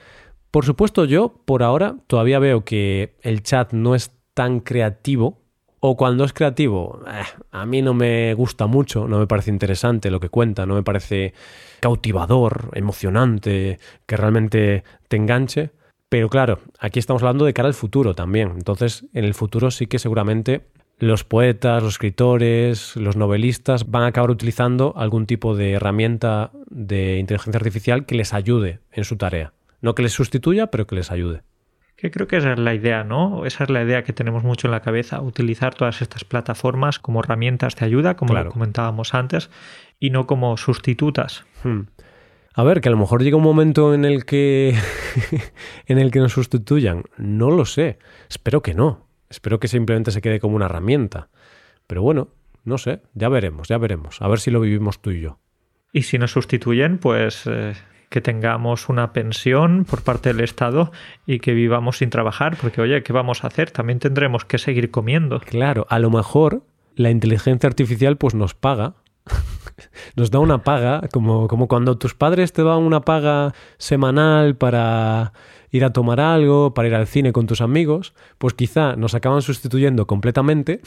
Por 0.49 0.65
supuesto, 0.65 1.05
yo 1.05 1.41
por 1.45 1.63
ahora 1.63 1.95
todavía 2.07 2.39
veo 2.39 2.65
que 2.65 3.15
el 3.21 3.41
chat 3.41 3.71
no 3.73 3.95
es 3.95 4.11
tan 4.33 4.59
creativo. 4.59 5.39
O 5.83 5.97
cuando 5.97 6.23
es 6.25 6.31
creativo, 6.31 7.01
eh, 7.07 7.23
a 7.49 7.65
mí 7.65 7.81
no 7.81 7.95
me 7.95 8.35
gusta 8.35 8.67
mucho, 8.67 9.07
no 9.07 9.17
me 9.17 9.25
parece 9.25 9.49
interesante 9.49 10.11
lo 10.11 10.19
que 10.19 10.29
cuenta, 10.29 10.67
no 10.67 10.75
me 10.75 10.83
parece 10.83 11.33
cautivador, 11.79 12.69
emocionante, 12.75 13.79
que 14.05 14.15
realmente 14.15 14.83
te 15.07 15.17
enganche. 15.17 15.71
Pero 16.11 16.27
claro, 16.27 16.59
aquí 16.77 16.99
estamos 16.99 17.23
hablando 17.23 17.45
de 17.45 17.53
cara 17.53 17.69
al 17.69 17.73
futuro 17.73 18.13
también. 18.13 18.51
Entonces, 18.57 19.05
en 19.13 19.23
el 19.23 19.33
futuro 19.33 19.71
sí 19.71 19.87
que 19.87 19.97
seguramente 19.97 20.67
los 20.99 21.23
poetas, 21.23 21.81
los 21.81 21.93
escritores, 21.93 22.97
los 22.97 23.15
novelistas 23.15 23.89
van 23.89 24.03
a 24.03 24.07
acabar 24.07 24.29
utilizando 24.29 24.93
algún 24.97 25.25
tipo 25.25 25.55
de 25.55 25.71
herramienta 25.71 26.51
de 26.69 27.17
inteligencia 27.17 27.57
artificial 27.57 28.05
que 28.05 28.15
les 28.15 28.33
ayude 28.33 28.81
en 28.91 29.05
su 29.05 29.15
tarea. 29.15 29.53
No 29.79 29.95
que 29.95 30.03
les 30.03 30.11
sustituya, 30.11 30.67
pero 30.67 30.85
que 30.85 30.95
les 30.95 31.11
ayude. 31.11 31.43
Que 31.95 32.11
creo 32.11 32.27
que 32.27 32.35
esa 32.35 32.51
es 32.51 32.59
la 32.59 32.73
idea, 32.73 33.05
¿no? 33.05 33.45
Esa 33.45 33.63
es 33.63 33.69
la 33.69 33.81
idea 33.81 34.03
que 34.03 34.11
tenemos 34.11 34.43
mucho 34.43 34.67
en 34.67 34.71
la 34.71 34.81
cabeza, 34.81 35.21
utilizar 35.21 35.75
todas 35.75 36.01
estas 36.01 36.25
plataformas 36.25 36.99
como 36.99 37.21
herramientas 37.21 37.77
de 37.77 37.85
ayuda, 37.85 38.17
como 38.17 38.33
lo 38.33 38.49
comentábamos 38.49 39.13
antes, 39.13 39.49
y 39.97 40.09
no 40.09 40.27
como 40.27 40.57
sustitutas. 40.57 41.45
Hmm. 41.63 41.83
A 42.53 42.63
ver, 42.63 42.81
que 42.81 42.89
a 42.89 42.91
lo 42.91 42.97
mejor 42.97 43.23
llega 43.23 43.37
un 43.37 43.43
momento 43.43 43.93
en 43.93 44.05
el 44.05 44.25
que 44.25 44.75
en 45.87 45.97
el 45.97 46.11
que 46.11 46.19
nos 46.19 46.33
sustituyan. 46.33 47.03
No 47.17 47.49
lo 47.49 47.65
sé. 47.65 47.97
Espero 48.29 48.61
que 48.61 48.73
no. 48.73 49.07
Espero 49.29 49.59
que 49.59 49.67
simplemente 49.67 50.11
se 50.11 50.21
quede 50.21 50.39
como 50.39 50.55
una 50.55 50.65
herramienta. 50.65 51.29
Pero 51.87 52.01
bueno, 52.01 52.29
no 52.63 52.77
sé, 52.77 53.01
ya 53.13 53.29
veremos, 53.29 53.69
ya 53.69 53.77
veremos. 53.77 54.21
A 54.21 54.27
ver 54.27 54.39
si 54.39 54.51
lo 54.51 54.59
vivimos 54.59 55.01
tú 55.01 55.11
y 55.11 55.21
yo. 55.21 55.39
Y 55.93 56.03
si 56.03 56.17
nos 56.17 56.31
sustituyen, 56.31 56.97
pues 56.97 57.43
eh, 57.47 57.73
que 58.09 58.21
tengamos 58.21 58.89
una 58.89 59.13
pensión 59.13 59.85
por 59.85 60.03
parte 60.03 60.33
del 60.33 60.41
Estado 60.41 60.91
y 61.25 61.39
que 61.39 61.53
vivamos 61.53 61.97
sin 61.97 62.09
trabajar, 62.09 62.57
porque 62.61 62.81
oye, 62.81 63.03
¿qué 63.03 63.13
vamos 63.13 63.43
a 63.43 63.47
hacer? 63.47 63.71
También 63.71 63.99
tendremos 63.99 64.45
que 64.45 64.57
seguir 64.57 64.91
comiendo. 64.91 65.39
Claro, 65.39 65.87
a 65.89 65.97
lo 65.99 66.09
mejor 66.09 66.63
la 66.95 67.09
inteligencia 67.09 67.67
artificial 67.67 68.17
pues 68.17 68.35
nos 68.35 68.53
paga. 68.53 68.95
Nos 70.15 70.31
da 70.31 70.39
una 70.39 70.63
paga, 70.63 71.07
como, 71.11 71.47
como 71.47 71.67
cuando 71.67 71.97
tus 71.97 72.13
padres 72.13 72.53
te 72.53 72.63
dan 72.63 72.79
una 72.79 73.01
paga 73.01 73.53
semanal 73.77 74.55
para 74.55 75.33
ir 75.71 75.85
a 75.85 75.93
tomar 75.93 76.19
algo, 76.19 76.73
para 76.73 76.87
ir 76.87 76.95
al 76.95 77.07
cine 77.07 77.31
con 77.31 77.47
tus 77.47 77.61
amigos, 77.61 78.13
pues 78.37 78.53
quizá 78.53 78.95
nos 78.95 79.15
acaban 79.15 79.41
sustituyendo 79.41 80.05
completamente 80.05 80.81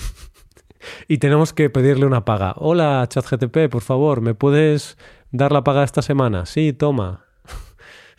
y 1.08 1.18
tenemos 1.18 1.52
que 1.52 1.70
pedirle 1.70 2.06
una 2.06 2.24
paga. 2.24 2.54
Hola, 2.56 3.06
ChatGTP, 3.08 3.70
por 3.70 3.82
favor, 3.82 4.20
¿me 4.20 4.34
puedes 4.34 4.98
dar 5.30 5.52
la 5.52 5.64
paga 5.64 5.84
esta 5.84 6.02
semana? 6.02 6.46
Sí, 6.46 6.72
toma. 6.72 7.24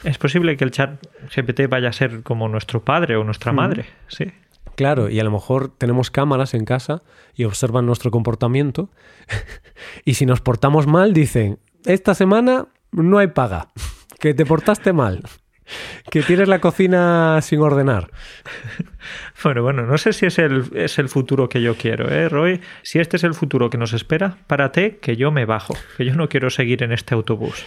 Es 0.03 0.17
posible 0.17 0.57
que 0.57 0.63
el 0.63 0.71
chat 0.71 1.03
GPT 1.35 1.67
vaya 1.69 1.89
a 1.89 1.93
ser 1.93 2.21
como 2.21 2.47
nuestro 2.47 2.83
padre 2.83 3.15
o 3.15 3.23
nuestra 3.23 3.53
mm. 3.53 3.55
madre, 3.55 3.85
sí. 4.07 4.31
Claro, 4.75 5.09
y 5.09 5.19
a 5.19 5.23
lo 5.23 5.31
mejor 5.31 5.69
tenemos 5.69 6.11
cámaras 6.11 6.53
en 6.53 6.65
casa 6.65 7.03
y 7.33 7.45
observan 7.45 7.85
nuestro 7.85 8.11
comportamiento. 8.11 8.89
y 10.05 10.15
si 10.15 10.25
nos 10.25 10.41
portamos 10.41 10.87
mal, 10.87 11.13
dicen, 11.13 11.59
esta 11.85 12.13
semana 12.13 12.67
no 12.91 13.17
hay 13.17 13.27
paga, 13.27 13.69
que 14.19 14.33
te 14.33 14.45
portaste 14.45 14.93
mal 14.93 15.23
que 16.09 16.21
tienes 16.21 16.47
la 16.47 16.59
cocina 16.59 17.39
sin 17.41 17.59
ordenar. 17.59 18.11
Bueno, 19.43 19.61
bueno, 19.61 19.85
no 19.85 19.99
sé 19.99 20.13
si 20.13 20.25
es 20.25 20.39
el, 20.39 20.63
es 20.73 20.97
el 20.97 21.09
futuro 21.09 21.47
que 21.47 21.61
yo 21.61 21.75
quiero, 21.75 22.09
¿eh, 22.09 22.27
Roy? 22.29 22.61
Si 22.81 22.97
este 22.97 23.17
es 23.17 23.23
el 23.23 23.35
futuro 23.35 23.69
que 23.69 23.77
nos 23.77 23.93
espera, 23.93 24.37
párate 24.47 24.97
que 24.97 25.15
yo 25.15 25.29
me 25.29 25.45
bajo, 25.45 25.75
que 25.97 26.05
yo 26.05 26.15
no 26.15 26.27
quiero 26.29 26.49
seguir 26.49 26.81
en 26.81 26.91
este 26.91 27.13
autobús. 27.13 27.63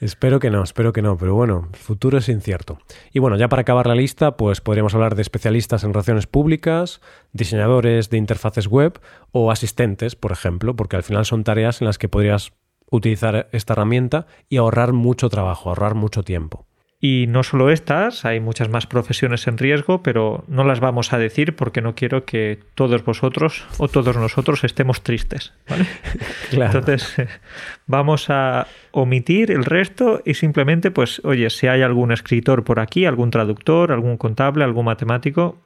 Espero 0.00 0.40
que 0.40 0.50
no, 0.50 0.62
espero 0.62 0.92
que 0.92 1.00
no, 1.00 1.16
pero 1.16 1.34
bueno, 1.34 1.68
futuro 1.72 2.18
es 2.18 2.28
incierto. 2.28 2.78
Y 3.12 3.18
bueno, 3.18 3.36
ya 3.36 3.48
para 3.48 3.62
acabar 3.62 3.86
la 3.86 3.94
lista, 3.94 4.36
pues 4.36 4.60
podríamos 4.60 4.94
hablar 4.94 5.14
de 5.14 5.22
especialistas 5.22 5.84
en 5.84 5.94
relaciones 5.94 6.26
públicas, 6.26 7.00
diseñadores 7.32 8.10
de 8.10 8.18
interfaces 8.18 8.66
web 8.66 9.00
o 9.32 9.50
asistentes, 9.50 10.14
por 10.14 10.32
ejemplo, 10.32 10.76
porque 10.76 10.96
al 10.96 11.02
final 11.02 11.24
son 11.24 11.44
tareas 11.44 11.80
en 11.80 11.86
las 11.86 11.96
que 11.96 12.10
podrías 12.10 12.52
utilizar 12.90 13.48
esta 13.52 13.72
herramienta 13.72 14.26
y 14.50 14.58
ahorrar 14.58 14.92
mucho 14.92 15.30
trabajo, 15.30 15.70
ahorrar 15.70 15.94
mucho 15.94 16.22
tiempo. 16.22 16.66
Y 17.08 17.28
no 17.28 17.44
solo 17.44 17.70
estas, 17.70 18.24
hay 18.24 18.40
muchas 18.40 18.68
más 18.68 18.88
profesiones 18.88 19.46
en 19.46 19.58
riesgo, 19.58 20.02
pero 20.02 20.42
no 20.48 20.64
las 20.64 20.80
vamos 20.80 21.12
a 21.12 21.18
decir 21.18 21.54
porque 21.54 21.80
no 21.80 21.94
quiero 21.94 22.24
que 22.24 22.58
todos 22.74 23.04
vosotros 23.04 23.64
o 23.78 23.86
todos 23.86 24.16
nosotros 24.16 24.64
estemos 24.64 25.02
tristes. 25.02 25.52
Entonces, 26.50 27.14
vamos 27.86 28.28
a 28.28 28.66
omitir 28.90 29.52
el 29.52 29.64
resto 29.64 30.20
y 30.24 30.34
simplemente, 30.34 30.90
pues, 30.90 31.20
oye, 31.22 31.48
si 31.48 31.68
hay 31.68 31.82
algún 31.82 32.10
escritor 32.10 32.64
por 32.64 32.80
aquí, 32.80 33.06
algún 33.06 33.30
traductor, 33.30 33.92
algún 33.92 34.16
contable, 34.16 34.64
algún 34.64 34.86
matemático, 34.86 35.60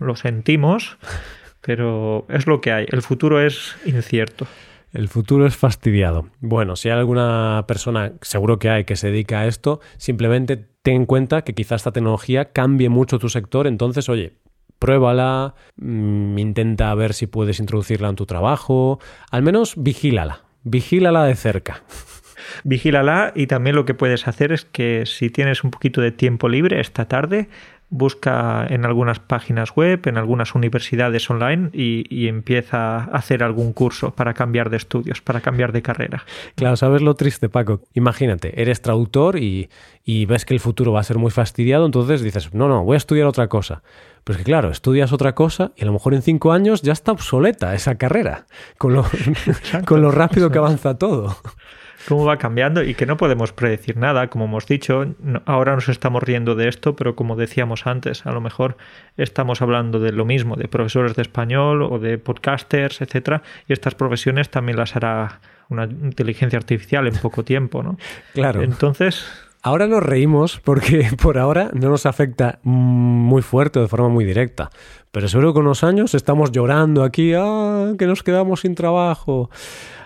lo 0.00 0.16
sentimos, 0.16 0.98
pero 1.60 2.26
es 2.28 2.48
lo 2.48 2.60
que 2.60 2.72
hay. 2.72 2.86
El 2.88 3.02
futuro 3.02 3.40
es 3.40 3.76
incierto. 3.84 4.48
El 4.92 5.08
futuro 5.08 5.46
es 5.46 5.56
fastidiado. 5.56 6.28
Bueno, 6.40 6.76
si 6.76 6.90
hay 6.90 6.98
alguna 6.98 7.64
persona, 7.66 8.12
seguro 8.20 8.58
que 8.58 8.68
hay, 8.68 8.84
que 8.84 8.96
se 8.96 9.10
dedica 9.10 9.40
a 9.40 9.46
esto, 9.46 9.80
simplemente 9.96 10.68
ten 10.82 10.96
en 10.96 11.06
cuenta 11.06 11.42
que 11.42 11.54
quizás 11.54 11.80
esta 11.80 11.92
tecnología 11.92 12.52
cambie 12.52 12.90
mucho 12.90 13.18
tu 13.18 13.30
sector, 13.30 13.66
entonces, 13.66 14.10
oye, 14.10 14.34
pruébala, 14.78 15.54
mm, 15.76 16.38
intenta 16.38 16.94
ver 16.94 17.14
si 17.14 17.26
puedes 17.26 17.58
introducirla 17.58 18.08
en 18.08 18.16
tu 18.16 18.26
trabajo, 18.26 18.98
al 19.30 19.42
menos 19.42 19.74
vigílala, 19.76 20.44
vigílala 20.64 21.24
de 21.24 21.36
cerca. 21.36 21.82
Vigílala 22.64 23.32
y 23.34 23.46
también 23.46 23.76
lo 23.76 23.84
que 23.84 23.94
puedes 23.94 24.26
hacer 24.26 24.52
es 24.52 24.64
que 24.64 25.04
si 25.06 25.30
tienes 25.30 25.64
un 25.64 25.70
poquito 25.70 26.00
de 26.00 26.10
tiempo 26.10 26.48
libre 26.48 26.80
esta 26.80 27.06
tarde, 27.06 27.48
busca 27.92 28.66
en 28.70 28.86
algunas 28.86 29.18
páginas 29.18 29.76
web, 29.76 30.00
en 30.06 30.16
algunas 30.16 30.54
universidades 30.54 31.28
online 31.28 31.68
y, 31.74 32.26
empieza 32.26 32.96
a 32.96 33.04
hacer 33.04 33.42
algún 33.42 33.74
curso 33.74 34.12
para 34.12 34.32
cambiar 34.32 34.70
de 34.70 34.78
estudios, 34.78 35.20
para 35.20 35.42
cambiar 35.42 35.72
de 35.72 35.82
carrera. 35.82 36.24
Claro, 36.54 36.76
¿sabes 36.76 37.02
lo 37.02 37.14
triste, 37.14 37.50
Paco? 37.50 37.82
Imagínate, 37.92 38.60
eres 38.62 38.80
traductor 38.80 39.38
y, 39.38 39.68
y 40.04 40.24
ves 40.24 40.46
que 40.46 40.54
el 40.54 40.60
futuro 40.60 40.92
va 40.92 41.00
a 41.00 41.04
ser 41.04 41.18
muy 41.18 41.30
fastidiado, 41.30 41.84
entonces 41.84 42.22
dices, 42.22 42.54
no, 42.54 42.66
no, 42.66 42.82
voy 42.82 42.94
a 42.94 42.96
estudiar 42.96 43.26
otra 43.26 43.48
cosa. 43.48 43.82
Pero 44.24 44.38
es 44.38 44.44
que 44.44 44.50
claro, 44.50 44.70
estudias 44.70 45.12
otra 45.12 45.34
cosa 45.34 45.72
y 45.76 45.82
a 45.82 45.86
lo 45.86 45.92
mejor 45.92 46.14
en 46.14 46.22
cinco 46.22 46.52
años 46.52 46.80
ya 46.80 46.94
está 46.94 47.12
obsoleta 47.12 47.74
esa 47.74 47.96
carrera, 47.96 48.46
con 48.78 48.94
lo, 48.94 49.04
con 49.86 50.00
lo 50.00 50.10
rápido 50.10 50.50
que 50.50 50.58
avanza 50.58 50.96
todo 50.96 51.36
cómo 52.08 52.24
va 52.24 52.38
cambiando 52.38 52.82
y 52.82 52.94
que 52.94 53.06
no 53.06 53.16
podemos 53.16 53.52
predecir 53.52 53.96
nada, 53.96 54.28
como 54.28 54.46
hemos 54.46 54.66
dicho. 54.66 55.04
Ahora 55.44 55.74
nos 55.74 55.88
estamos 55.88 56.22
riendo 56.22 56.54
de 56.54 56.68
esto, 56.68 56.96
pero 56.96 57.16
como 57.16 57.36
decíamos 57.36 57.86
antes, 57.86 58.26
a 58.26 58.32
lo 58.32 58.40
mejor 58.40 58.76
estamos 59.16 59.62
hablando 59.62 60.00
de 60.00 60.12
lo 60.12 60.24
mismo, 60.24 60.56
de 60.56 60.68
profesores 60.68 61.14
de 61.14 61.22
español 61.22 61.82
o 61.82 61.98
de 61.98 62.18
podcasters, 62.18 63.00
etcétera, 63.00 63.42
y 63.68 63.72
estas 63.72 63.94
profesiones 63.94 64.50
también 64.50 64.76
las 64.78 64.96
hará 64.96 65.40
una 65.68 65.84
inteligencia 65.84 66.58
artificial 66.58 67.06
en 67.06 67.14
poco 67.16 67.44
tiempo, 67.44 67.82
¿no? 67.82 67.96
Claro. 68.34 68.62
Entonces, 68.62 69.26
Ahora 69.64 69.86
nos 69.86 70.02
reímos 70.02 70.60
porque 70.64 71.08
por 71.22 71.38
ahora 71.38 71.70
no 71.72 71.88
nos 71.88 72.04
afecta 72.04 72.58
muy 72.64 73.42
fuerte 73.42 73.78
de 73.78 73.86
forma 73.86 74.08
muy 74.08 74.24
directa. 74.24 74.70
Pero 75.12 75.28
seguro 75.28 75.50
que 75.50 75.54
con 75.54 75.66
unos 75.66 75.84
años 75.84 76.14
estamos 76.14 76.50
llorando 76.50 77.04
aquí, 77.04 77.32
ah, 77.36 77.92
que 77.96 78.06
nos 78.06 78.24
quedamos 78.24 78.62
sin 78.62 78.74
trabajo. 78.74 79.50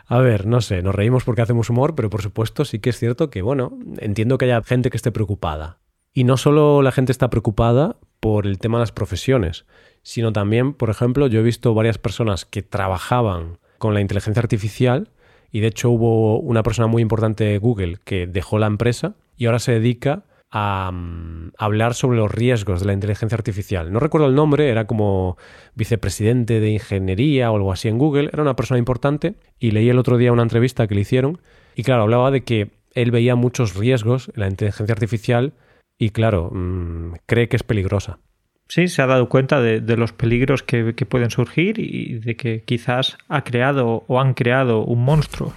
A 0.06 0.18
ver, 0.18 0.46
no 0.46 0.60
sé, 0.60 0.82
nos 0.82 0.94
reímos 0.94 1.24
porque 1.24 1.42
hacemos 1.42 1.68
humor, 1.68 1.94
pero 1.96 2.10
por 2.10 2.22
supuesto 2.22 2.64
sí 2.64 2.78
que 2.78 2.90
es 2.90 2.98
cierto 2.98 3.28
que, 3.28 3.42
bueno, 3.42 3.76
entiendo 3.98 4.38
que 4.38 4.44
haya 4.44 4.62
gente 4.62 4.90
que 4.90 4.96
esté 4.96 5.10
preocupada. 5.10 5.80
Y 6.12 6.24
no 6.24 6.36
solo 6.36 6.80
la 6.80 6.92
gente 6.92 7.12
está 7.12 7.28
preocupada 7.28 7.96
por 8.20 8.46
el 8.46 8.58
tema 8.58 8.78
de 8.78 8.82
las 8.82 8.92
profesiones, 8.92 9.66
sino 10.02 10.32
también, 10.32 10.72
por 10.72 10.90
ejemplo, 10.90 11.26
yo 11.26 11.40
he 11.40 11.42
visto 11.42 11.74
varias 11.74 11.98
personas 11.98 12.44
que 12.44 12.62
trabajaban 12.62 13.58
con 13.78 13.94
la 13.94 14.00
inteligencia 14.00 14.40
artificial 14.40 15.10
y 15.50 15.60
de 15.60 15.66
hecho 15.66 15.90
hubo 15.90 16.38
una 16.38 16.62
persona 16.62 16.86
muy 16.86 17.02
importante 17.02 17.44
de 17.44 17.58
Google 17.58 17.98
que 18.04 18.26
dejó 18.26 18.58
la 18.58 18.66
empresa 18.66 19.16
y 19.36 19.46
ahora 19.46 19.58
se 19.58 19.72
dedica 19.72 20.24
a, 20.58 20.90
mm, 20.90 21.52
hablar 21.58 21.94
sobre 21.94 22.16
los 22.16 22.30
riesgos 22.30 22.80
de 22.80 22.86
la 22.86 22.94
inteligencia 22.94 23.36
artificial. 23.36 23.92
No 23.92 24.00
recuerdo 24.00 24.26
el 24.26 24.34
nombre, 24.34 24.70
era 24.70 24.86
como 24.86 25.36
vicepresidente 25.74 26.60
de 26.60 26.70
ingeniería 26.70 27.50
o 27.50 27.56
algo 27.56 27.72
así 27.72 27.88
en 27.88 27.98
Google, 27.98 28.30
era 28.32 28.42
una 28.42 28.56
persona 28.56 28.78
importante 28.78 29.34
y 29.58 29.72
leí 29.72 29.90
el 29.90 29.98
otro 29.98 30.16
día 30.16 30.32
una 30.32 30.42
entrevista 30.42 30.86
que 30.86 30.94
le 30.94 31.02
hicieron 31.02 31.40
y 31.74 31.82
claro, 31.82 32.02
hablaba 32.02 32.30
de 32.30 32.42
que 32.44 32.70
él 32.94 33.10
veía 33.10 33.36
muchos 33.36 33.76
riesgos 33.76 34.30
en 34.34 34.40
la 34.40 34.48
inteligencia 34.48 34.94
artificial 34.94 35.52
y 35.98 36.10
claro, 36.10 36.50
mm, 36.50 37.16
cree 37.26 37.48
que 37.48 37.56
es 37.56 37.62
peligrosa. 37.62 38.18
Sí, 38.68 38.88
se 38.88 39.02
ha 39.02 39.06
dado 39.06 39.28
cuenta 39.28 39.60
de, 39.60 39.96
los 39.96 40.12
peligros 40.12 40.62
que, 40.62 40.94
que, 40.94 41.06
pueden 41.06 41.30
surgir 41.30 41.78
y 41.78 42.18
de 42.18 42.34
que 42.34 42.62
quizás 42.62 43.16
ha 43.28 43.44
creado 43.44 44.04
o 44.08 44.20
han 44.20 44.34
creado 44.34 44.84
un 44.84 45.04
monstruo. 45.04 45.52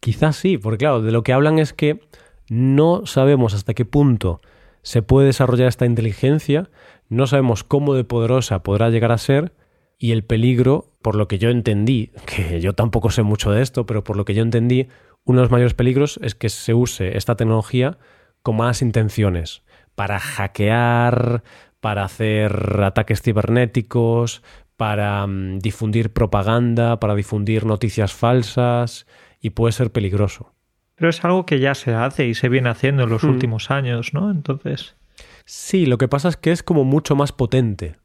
Quizás 0.00 0.36
sí, 0.36 0.56
porque 0.56 0.78
claro, 0.78 1.02
de 1.02 1.12
lo 1.12 1.22
que 1.22 1.34
hablan 1.34 1.58
es 1.58 1.74
que 1.74 2.00
no 2.48 3.06
sabemos 3.06 3.54
hasta 3.54 3.74
qué 3.74 3.84
punto 3.84 4.40
se 4.82 5.02
puede 5.02 5.26
desarrollar 5.26 5.68
esta 5.68 5.86
inteligencia, 5.86 6.70
no 7.08 7.26
sabemos 7.26 7.64
cómo 7.64 7.94
de 7.94 8.04
poderosa 8.04 8.62
podrá 8.62 8.90
llegar 8.90 9.12
a 9.12 9.18
ser 9.18 9.52
y 9.98 10.12
el 10.12 10.24
peligro, 10.24 10.92
por 11.02 11.16
lo 11.16 11.28
que 11.28 11.38
yo 11.38 11.50
entendí, 11.50 12.12
que 12.26 12.60
yo 12.60 12.74
tampoco 12.74 13.10
sé 13.10 13.22
mucho 13.22 13.50
de 13.50 13.62
esto, 13.62 13.86
pero 13.86 14.04
por 14.04 14.16
lo 14.16 14.24
que 14.24 14.34
yo 14.34 14.42
entendí, 14.42 14.88
uno 15.24 15.40
de 15.40 15.44
los 15.44 15.50
mayores 15.50 15.74
peligros 15.74 16.18
es 16.22 16.34
que 16.34 16.48
se 16.48 16.74
use 16.74 17.16
esta 17.16 17.36
tecnología 17.36 17.98
con 18.42 18.56
malas 18.56 18.82
intenciones, 18.82 19.62
para 19.94 20.18
hackear, 20.20 21.42
para 21.80 22.04
hacer 22.04 22.80
ataques 22.82 23.20
cibernéticos, 23.20 24.42
para 24.76 25.26
mm, 25.26 25.58
difundir 25.58 26.12
propaganda, 26.12 27.00
para 27.00 27.14
difundir 27.14 27.66
noticias 27.66 28.14
falsas 28.14 29.06
y 29.40 29.50
puede 29.50 29.72
ser 29.72 29.90
peligroso. 29.90 30.54
Pero 30.98 31.10
es 31.10 31.24
algo 31.24 31.46
que 31.46 31.60
ya 31.60 31.74
se 31.74 31.94
hace 31.94 32.26
y 32.26 32.34
se 32.34 32.48
viene 32.48 32.68
haciendo 32.68 33.04
en 33.04 33.10
los 33.10 33.22
hmm. 33.22 33.30
últimos 33.30 33.70
años, 33.70 34.12
¿no? 34.12 34.30
Entonces. 34.30 34.96
Sí, 35.44 35.86
lo 35.86 35.96
que 35.96 36.08
pasa 36.08 36.28
es 36.28 36.36
que 36.36 36.50
es 36.50 36.62
como 36.62 36.84
mucho 36.84 37.14
más 37.14 37.32
potente, 37.32 37.96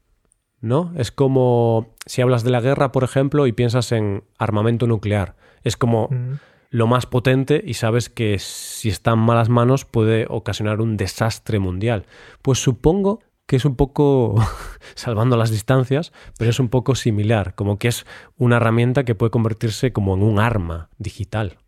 ¿no? 0.60 0.92
Es 0.96 1.10
como 1.10 1.94
si 2.06 2.22
hablas 2.22 2.44
de 2.44 2.50
la 2.50 2.60
guerra, 2.60 2.92
por 2.92 3.04
ejemplo, 3.04 3.46
y 3.46 3.52
piensas 3.52 3.92
en 3.92 4.24
armamento 4.38 4.86
nuclear. 4.86 5.34
Es 5.64 5.76
como 5.76 6.08
hmm. 6.10 6.34
lo 6.70 6.86
más 6.86 7.06
potente 7.06 7.62
y 7.64 7.74
sabes 7.74 8.08
que 8.08 8.38
si 8.38 8.88
está 8.88 9.12
en 9.12 9.18
malas 9.18 9.48
manos 9.48 9.84
puede 9.84 10.26
ocasionar 10.28 10.80
un 10.80 10.96
desastre 10.96 11.58
mundial. 11.58 12.06
Pues 12.42 12.60
supongo 12.60 13.20
que 13.46 13.56
es 13.56 13.64
un 13.64 13.74
poco, 13.74 14.36
salvando 14.94 15.36
las 15.36 15.50
distancias, 15.50 16.12
pero 16.38 16.50
es 16.50 16.60
un 16.60 16.68
poco 16.68 16.94
similar, 16.94 17.54
como 17.54 17.78
que 17.78 17.88
es 17.88 18.06
una 18.36 18.56
herramienta 18.56 19.04
que 19.04 19.14
puede 19.14 19.30
convertirse 19.30 19.92
como 19.92 20.14
en 20.14 20.22
un 20.22 20.38
arma 20.38 20.88
digital. 20.98 21.58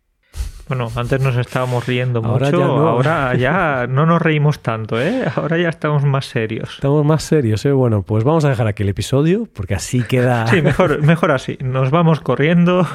Bueno, 0.67 0.91
antes 0.95 1.21
nos 1.21 1.37
estábamos 1.37 1.85
riendo 1.85 2.21
mucho, 2.21 2.61
ahora 2.63 3.33
ya 3.35 3.87
no 3.87 4.05
nos 4.05 4.21
reímos 4.21 4.59
tanto, 4.59 5.01
¿eh? 5.01 5.23
Ahora 5.35 5.57
ya 5.57 5.69
estamos 5.69 6.03
más 6.03 6.25
serios. 6.25 6.75
Estamos 6.75 7.05
más 7.05 7.23
serios, 7.23 7.65
¿eh? 7.65 7.71
Bueno, 7.71 8.03
pues 8.03 8.25
vamos 8.25 8.43
a 8.43 8.49
dejar 8.49 8.67
aquí 8.67 8.83
el 8.83 8.89
episodio, 8.89 9.47
porque 9.53 9.75
así 9.75 10.03
queda... 10.03 10.45
Sí, 10.57 10.61
mejor, 10.61 11.01
mejor 11.01 11.31
así. 11.31 11.57
Nos 11.61 11.89
vamos 11.89 12.19
corriendo. 12.19 12.85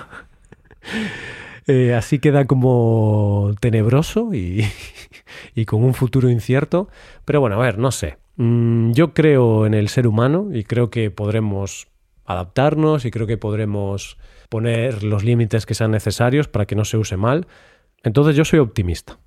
Eh, 1.66 1.94
así 1.94 2.18
queda 2.18 2.44
como 2.44 3.52
tenebroso 3.60 4.34
y, 4.34 4.66
y 5.54 5.64
con 5.64 5.82
un 5.82 5.94
futuro 5.94 6.28
incierto. 6.28 6.88
Pero 7.24 7.40
bueno, 7.40 7.56
a 7.56 7.64
ver, 7.64 7.78
no 7.78 7.90
sé. 7.90 8.18
Mm, 8.36 8.92
yo 8.92 9.14
creo 9.14 9.64
en 9.66 9.72
el 9.72 9.88
ser 9.88 10.06
humano 10.06 10.48
y 10.52 10.64
creo 10.64 10.90
que 10.90 11.10
podremos 11.10 11.86
adaptarnos 12.32 13.04
y 13.04 13.10
creo 13.10 13.26
que 13.26 13.36
podremos 13.36 14.18
poner 14.48 15.02
los 15.02 15.24
límites 15.24 15.66
que 15.66 15.74
sean 15.74 15.90
necesarios 15.90 16.48
para 16.48 16.66
que 16.66 16.74
no 16.74 16.84
se 16.84 16.96
use 16.96 17.16
mal. 17.16 17.46
Entonces 18.02 18.36
yo 18.36 18.44
soy 18.44 18.58
optimista. 18.58 19.18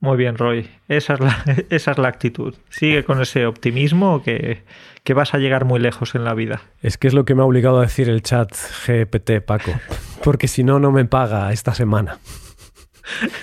Muy 0.00 0.18
bien, 0.18 0.36
Roy. 0.36 0.68
Esa 0.88 1.14
es 1.14 1.20
la, 1.20 1.44
esa 1.70 1.92
es 1.92 1.98
la 1.98 2.08
actitud. 2.08 2.54
Sigue 2.68 3.04
con 3.04 3.22
ese 3.22 3.46
optimismo 3.46 4.22
que, 4.22 4.62
que, 5.02 5.14
vas 5.14 5.32
a 5.32 5.38
llegar 5.38 5.64
muy 5.64 5.80
lejos 5.80 6.14
en 6.14 6.24
la 6.24 6.34
vida. 6.34 6.60
Es 6.82 6.98
que 6.98 7.08
es 7.08 7.14
lo 7.14 7.24
que 7.24 7.34
me 7.34 7.40
ha 7.40 7.46
obligado 7.46 7.78
a 7.78 7.82
decir 7.82 8.10
el 8.10 8.22
chat 8.22 8.52
GPT, 8.86 9.40
Paco. 9.40 9.72
Porque 10.22 10.48
si 10.48 10.62
no, 10.64 10.78
no 10.78 10.92
me 10.92 11.06
paga 11.06 11.50
esta 11.52 11.74
semana. 11.74 12.18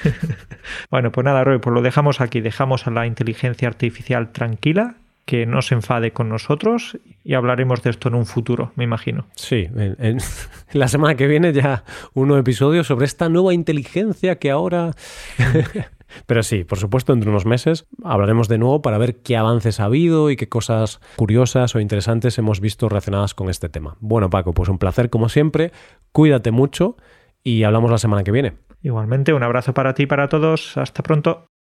bueno, 0.92 1.12
pues 1.12 1.26
nada, 1.26 1.44
Roy, 1.44 1.60
pues 1.60 1.74
lo 1.74 1.82
dejamos 1.82 2.22
aquí. 2.22 2.42
Dejamos 2.42 2.86
a 2.86 2.92
la 2.92 3.08
inteligencia 3.08 3.68
artificial 3.68 4.32
tranquila 4.32 4.98
que 5.26 5.46
no 5.46 5.62
se 5.62 5.76
enfade 5.76 6.12
con 6.12 6.30
nosotros 6.30 6.98
y 7.24 7.36
hablaremos 7.36 7.84
de 7.84 7.92
esto 7.92 8.10
en 8.10 8.16
un 8.16 8.26
futuro, 8.26 8.72
me 8.76 8.84
imagino. 8.84 9.28
Sí, 9.36 9.68
en, 9.76 10.18
la 10.74 10.88
semana 10.88 11.16
que 11.16 11.28
viene 11.28 11.54
ya 11.54 11.84
un 12.14 12.28
nuevo 12.28 12.42
episodio 12.42 12.84
sobre 12.84 13.06
esta 13.06 13.30
nueva 13.30 13.54
inteligencia 13.54 14.38
que 14.38 14.52
ahora... 14.52 14.92
Pero 16.26 16.44
sí, 16.44 16.66
por 16.66 16.78
supuesto, 16.78 17.14
entre 17.14 17.30
unos 17.30 17.46
meses 17.46 17.88
hablaremos 18.04 18.50
de 18.50 18.58
nuevo 18.58 18.82
para 18.82 18.98
ver 18.98 19.22
qué 19.22 19.38
avances 19.38 19.80
ha 19.80 19.86
habido 19.86 20.30
y 20.30 20.36
qué 20.36 20.50
cosas 20.50 21.00
curiosas 21.16 21.74
o 21.74 21.80
interesantes 21.80 22.38
hemos 22.38 22.60
visto 22.60 22.90
relacionadas 22.90 23.34
con 23.34 23.50
este 23.50 23.70
tema. 23.70 23.96
Bueno, 24.02 24.30
Paco, 24.30 24.54
pues 24.54 24.68
un 24.68 24.78
placer 24.78 25.10
como 25.10 25.30
siempre. 25.30 25.72
Cuídate 26.12 26.52
mucho 26.52 26.98
y 27.44 27.64
hablamos 27.64 27.92
la 27.92 27.98
semana 27.98 28.26
que 28.26 28.32
viene. 28.32 28.54
Igualmente, 28.84 29.34
un 29.34 29.44
abrazo 29.44 29.74
para 29.74 29.94
ti 29.94 30.04
y 30.04 30.08
para 30.08 30.28
todos. 30.28 30.76
Hasta 30.76 31.04
pronto. 31.04 31.51